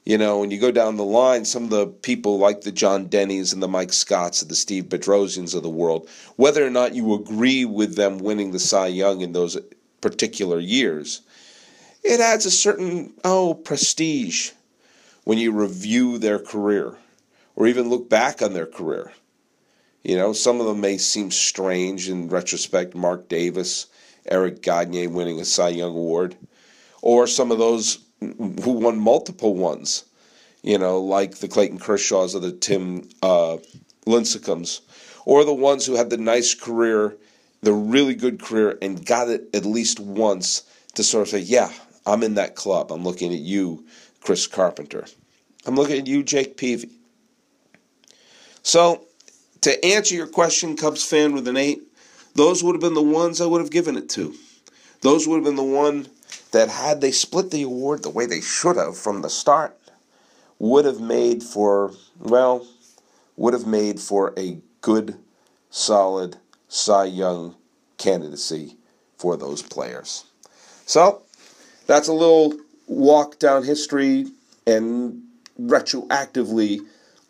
You 0.03 0.17
know, 0.17 0.39
when 0.39 0.49
you 0.49 0.59
go 0.59 0.71
down 0.71 0.97
the 0.97 1.03
line, 1.03 1.45
some 1.45 1.65
of 1.65 1.69
the 1.69 1.85
people 1.85 2.39
like 2.39 2.61
the 2.61 2.71
John 2.71 3.07
Dennys 3.07 3.53
and 3.53 3.61
the 3.61 3.67
Mike 3.67 3.93
Scotts 3.93 4.41
and 4.41 4.49
the 4.49 4.55
Steve 4.55 4.85
Bedrosians 4.85 5.53
of 5.53 5.61
the 5.61 5.69
world, 5.69 6.09
whether 6.37 6.65
or 6.65 6.71
not 6.71 6.95
you 6.95 7.13
agree 7.13 7.65
with 7.65 7.95
them 7.95 8.17
winning 8.17 8.51
the 8.51 8.59
Cy 8.59 8.87
Young 8.87 9.21
in 9.21 9.33
those 9.33 9.57
particular 10.01 10.59
years, 10.59 11.21
it 12.03 12.19
adds 12.19 12.47
a 12.47 12.51
certain, 12.51 13.13
oh, 13.23 13.53
prestige 13.53 14.51
when 15.23 15.37
you 15.37 15.51
review 15.51 16.17
their 16.17 16.39
career 16.39 16.97
or 17.55 17.67
even 17.67 17.89
look 17.89 18.09
back 18.09 18.41
on 18.41 18.53
their 18.53 18.65
career. 18.65 19.11
You 20.03 20.17
know, 20.17 20.33
some 20.33 20.59
of 20.59 20.65
them 20.65 20.81
may 20.81 20.97
seem 20.97 21.29
strange 21.29 22.09
in 22.09 22.27
retrospect. 22.27 22.95
Mark 22.95 23.29
Davis, 23.29 23.85
Eric 24.25 24.63
Gagne 24.63 25.05
winning 25.07 25.39
a 25.39 25.45
Cy 25.45 25.69
Young 25.69 25.91
Award, 25.91 26.35
or 27.03 27.27
some 27.27 27.51
of 27.51 27.59
those 27.59 27.99
who 28.21 28.71
won 28.71 28.99
multiple 28.99 29.55
ones, 29.55 30.05
you 30.61 30.77
know, 30.77 30.99
like 30.99 31.39
the 31.39 31.47
Clayton 31.47 31.79
Kershaws 31.79 32.35
or 32.35 32.39
the 32.39 32.51
Tim 32.51 33.09
uh, 33.21 33.57
Lincecums, 34.05 34.81
or 35.25 35.43
the 35.43 35.53
ones 35.53 35.85
who 35.85 35.95
had 35.95 36.09
the 36.09 36.17
nice 36.17 36.53
career 36.53 37.17
the 37.61 37.73
really 37.73 38.15
good 38.15 38.41
career 38.41 38.77
and 38.81 39.05
got 39.05 39.29
it 39.29 39.47
at 39.53 39.65
least 39.65 39.99
once 39.99 40.63
to 40.95 41.03
sort 41.03 41.23
of 41.23 41.29
say, 41.29 41.39
yeah, 41.39 41.71
I'm 42.05 42.23
in 42.23 42.35
that 42.35 42.55
club. 42.55 42.91
I'm 42.91 43.03
looking 43.03 43.31
at 43.31 43.39
you, 43.39 43.85
Chris 44.21 44.47
Carpenter. 44.47 45.05
I'm 45.65 45.75
looking 45.75 45.99
at 45.99 46.07
you, 46.07 46.23
Jake 46.23 46.57
Peavy. 46.57 46.89
So, 48.63 49.05
to 49.61 49.85
answer 49.85 50.15
your 50.15 50.27
question, 50.27 50.75
Cubs 50.75 51.03
fan 51.03 51.33
with 51.33 51.47
an 51.47 51.57
eight, 51.57 51.81
those 52.33 52.63
would 52.63 52.73
have 52.73 52.81
been 52.81 52.95
the 52.95 53.01
ones 53.01 53.39
I 53.39 53.45
would 53.45 53.61
have 53.61 53.69
given 53.69 53.95
it 53.95 54.09
to. 54.09 54.33
Those 55.01 55.27
would 55.27 55.35
have 55.35 55.43
been 55.43 55.55
the 55.55 55.63
one 55.63 56.07
that 56.51 56.69
had 56.69 57.01
they 57.01 57.11
split 57.11 57.51
the 57.51 57.63
award 57.63 58.03
the 58.03 58.09
way 58.09 58.25
they 58.25 58.41
should 58.41 58.77
have 58.77 58.97
from 58.97 59.21
the 59.21 59.29
start, 59.29 59.77
would 60.59 60.85
have 60.85 60.99
made 60.99 61.41
for, 61.41 61.91
well, 62.19 62.67
would 63.35 63.53
have 63.53 63.65
made 63.65 63.99
for 63.99 64.33
a 64.37 64.59
good, 64.81 65.17
solid 65.69 66.37
Cy 66.67 67.05
Young 67.05 67.55
candidacy 67.97 68.77
for 69.17 69.37
those 69.37 69.61
players. 69.61 70.25
So, 70.85 71.21
that's 71.87 72.07
a 72.07 72.13
little 72.13 72.53
walk 72.87 73.39
down 73.39 73.63
history 73.63 74.27
and 74.67 75.23
retroactively 75.59 76.79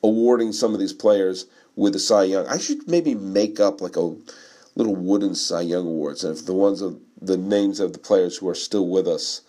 awarding 0.04 0.52
some 0.52 0.74
of 0.74 0.80
these 0.80 0.94
players 0.94 1.46
with 1.76 1.94
the 1.94 2.00
Cy 2.00 2.24
Young. 2.24 2.48
I 2.48 2.58
should 2.58 2.88
maybe 2.88 3.16
make 3.16 3.60
up 3.60 3.82
like 3.82 3.96
a 3.96 4.16
little 4.76 4.96
wooden 4.96 5.36
Cy 5.36 5.62
Young 5.62 5.88
awards, 5.88 6.24
and 6.24 6.38
if 6.38 6.46
the 6.46 6.54
ones 6.54 6.82
of 6.82 7.00
the 7.22 7.38
names 7.38 7.80
of 7.80 7.94
the 7.94 8.00
players 8.00 8.38
who 8.38 8.50
are 8.50 8.56
still 8.56 8.88
with 8.88 9.08
us, 9.08 9.42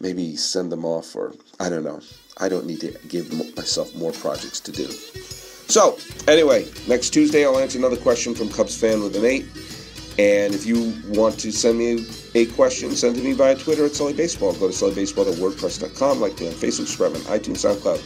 maybe 0.00 0.36
send 0.36 0.70
them 0.70 0.84
off, 0.84 1.16
or 1.16 1.32
I 1.58 1.68
don't 1.68 1.84
know. 1.84 2.00
I 2.36 2.48
don't 2.48 2.66
need 2.66 2.80
to 2.80 2.92
give 3.08 3.32
myself 3.56 3.94
more 3.96 4.12
projects 4.12 4.60
to 4.60 4.72
do. 4.72 4.86
So, 4.86 5.98
anyway, 6.26 6.66
next 6.86 7.10
Tuesday 7.10 7.44
I'll 7.44 7.58
answer 7.58 7.78
another 7.78 7.96
question 7.96 8.34
from 8.34 8.48
Cubs 8.48 8.78
fan 8.78 9.02
with 9.02 9.16
an 9.16 9.24
eight. 9.24 9.46
And 10.18 10.54
if 10.54 10.66
you 10.66 10.94
want 11.08 11.38
to 11.40 11.52
send 11.52 11.78
me 11.78 12.04
a 12.34 12.46
question, 12.46 12.90
send 12.96 13.16
it 13.16 13.20
to 13.20 13.24
me 13.24 13.32
via 13.34 13.54
Twitter 13.54 13.86
at 13.86 13.92
Sully 13.92 14.12
Baseball. 14.12 14.52
Go 14.54 14.68
to 14.68 14.74
sullybaseball.wordpress.com, 14.74 16.20
like 16.20 16.40
me 16.40 16.48
on 16.48 16.54
Facebook, 16.54 16.86
subscribe 16.86 17.14
on 17.14 17.20
iTunes, 17.22 17.64
SoundCloud, 17.64 17.98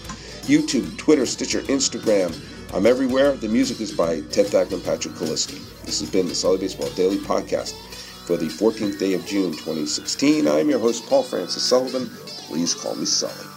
YouTube, 0.47 0.97
Twitter, 0.99 1.25
Stitcher, 1.25 1.63
Instagram. 1.63 2.35
I'm 2.75 2.87
everywhere. 2.87 3.33
The 3.33 3.49
music 3.49 3.81
is 3.81 3.93
by 3.93 4.21
Ted 4.23 4.47
Thacker 4.47 4.75
and 4.75 4.85
Patrick 4.85 5.15
Kaliski. 5.15 5.61
This 5.85 6.01
has 6.01 6.11
been 6.11 6.27
the 6.27 6.35
Sully 6.35 6.59
Baseball 6.59 6.91
Daily 6.91 7.19
Podcast 7.19 7.75
for 8.25 8.37
the 8.37 8.47
14th 8.47 8.99
day 8.99 9.15
of 9.15 9.27
June 9.27 9.53
2016. 9.53 10.47
I'm 10.47 10.71
your 10.71 10.79
host, 10.79 11.07
Paul 11.07 11.23
Francis 11.23 11.63
Sullivan. 11.63 12.09
Please 12.47 12.75
call 12.75 12.95
me 12.95 13.05
Sully. 13.05 13.52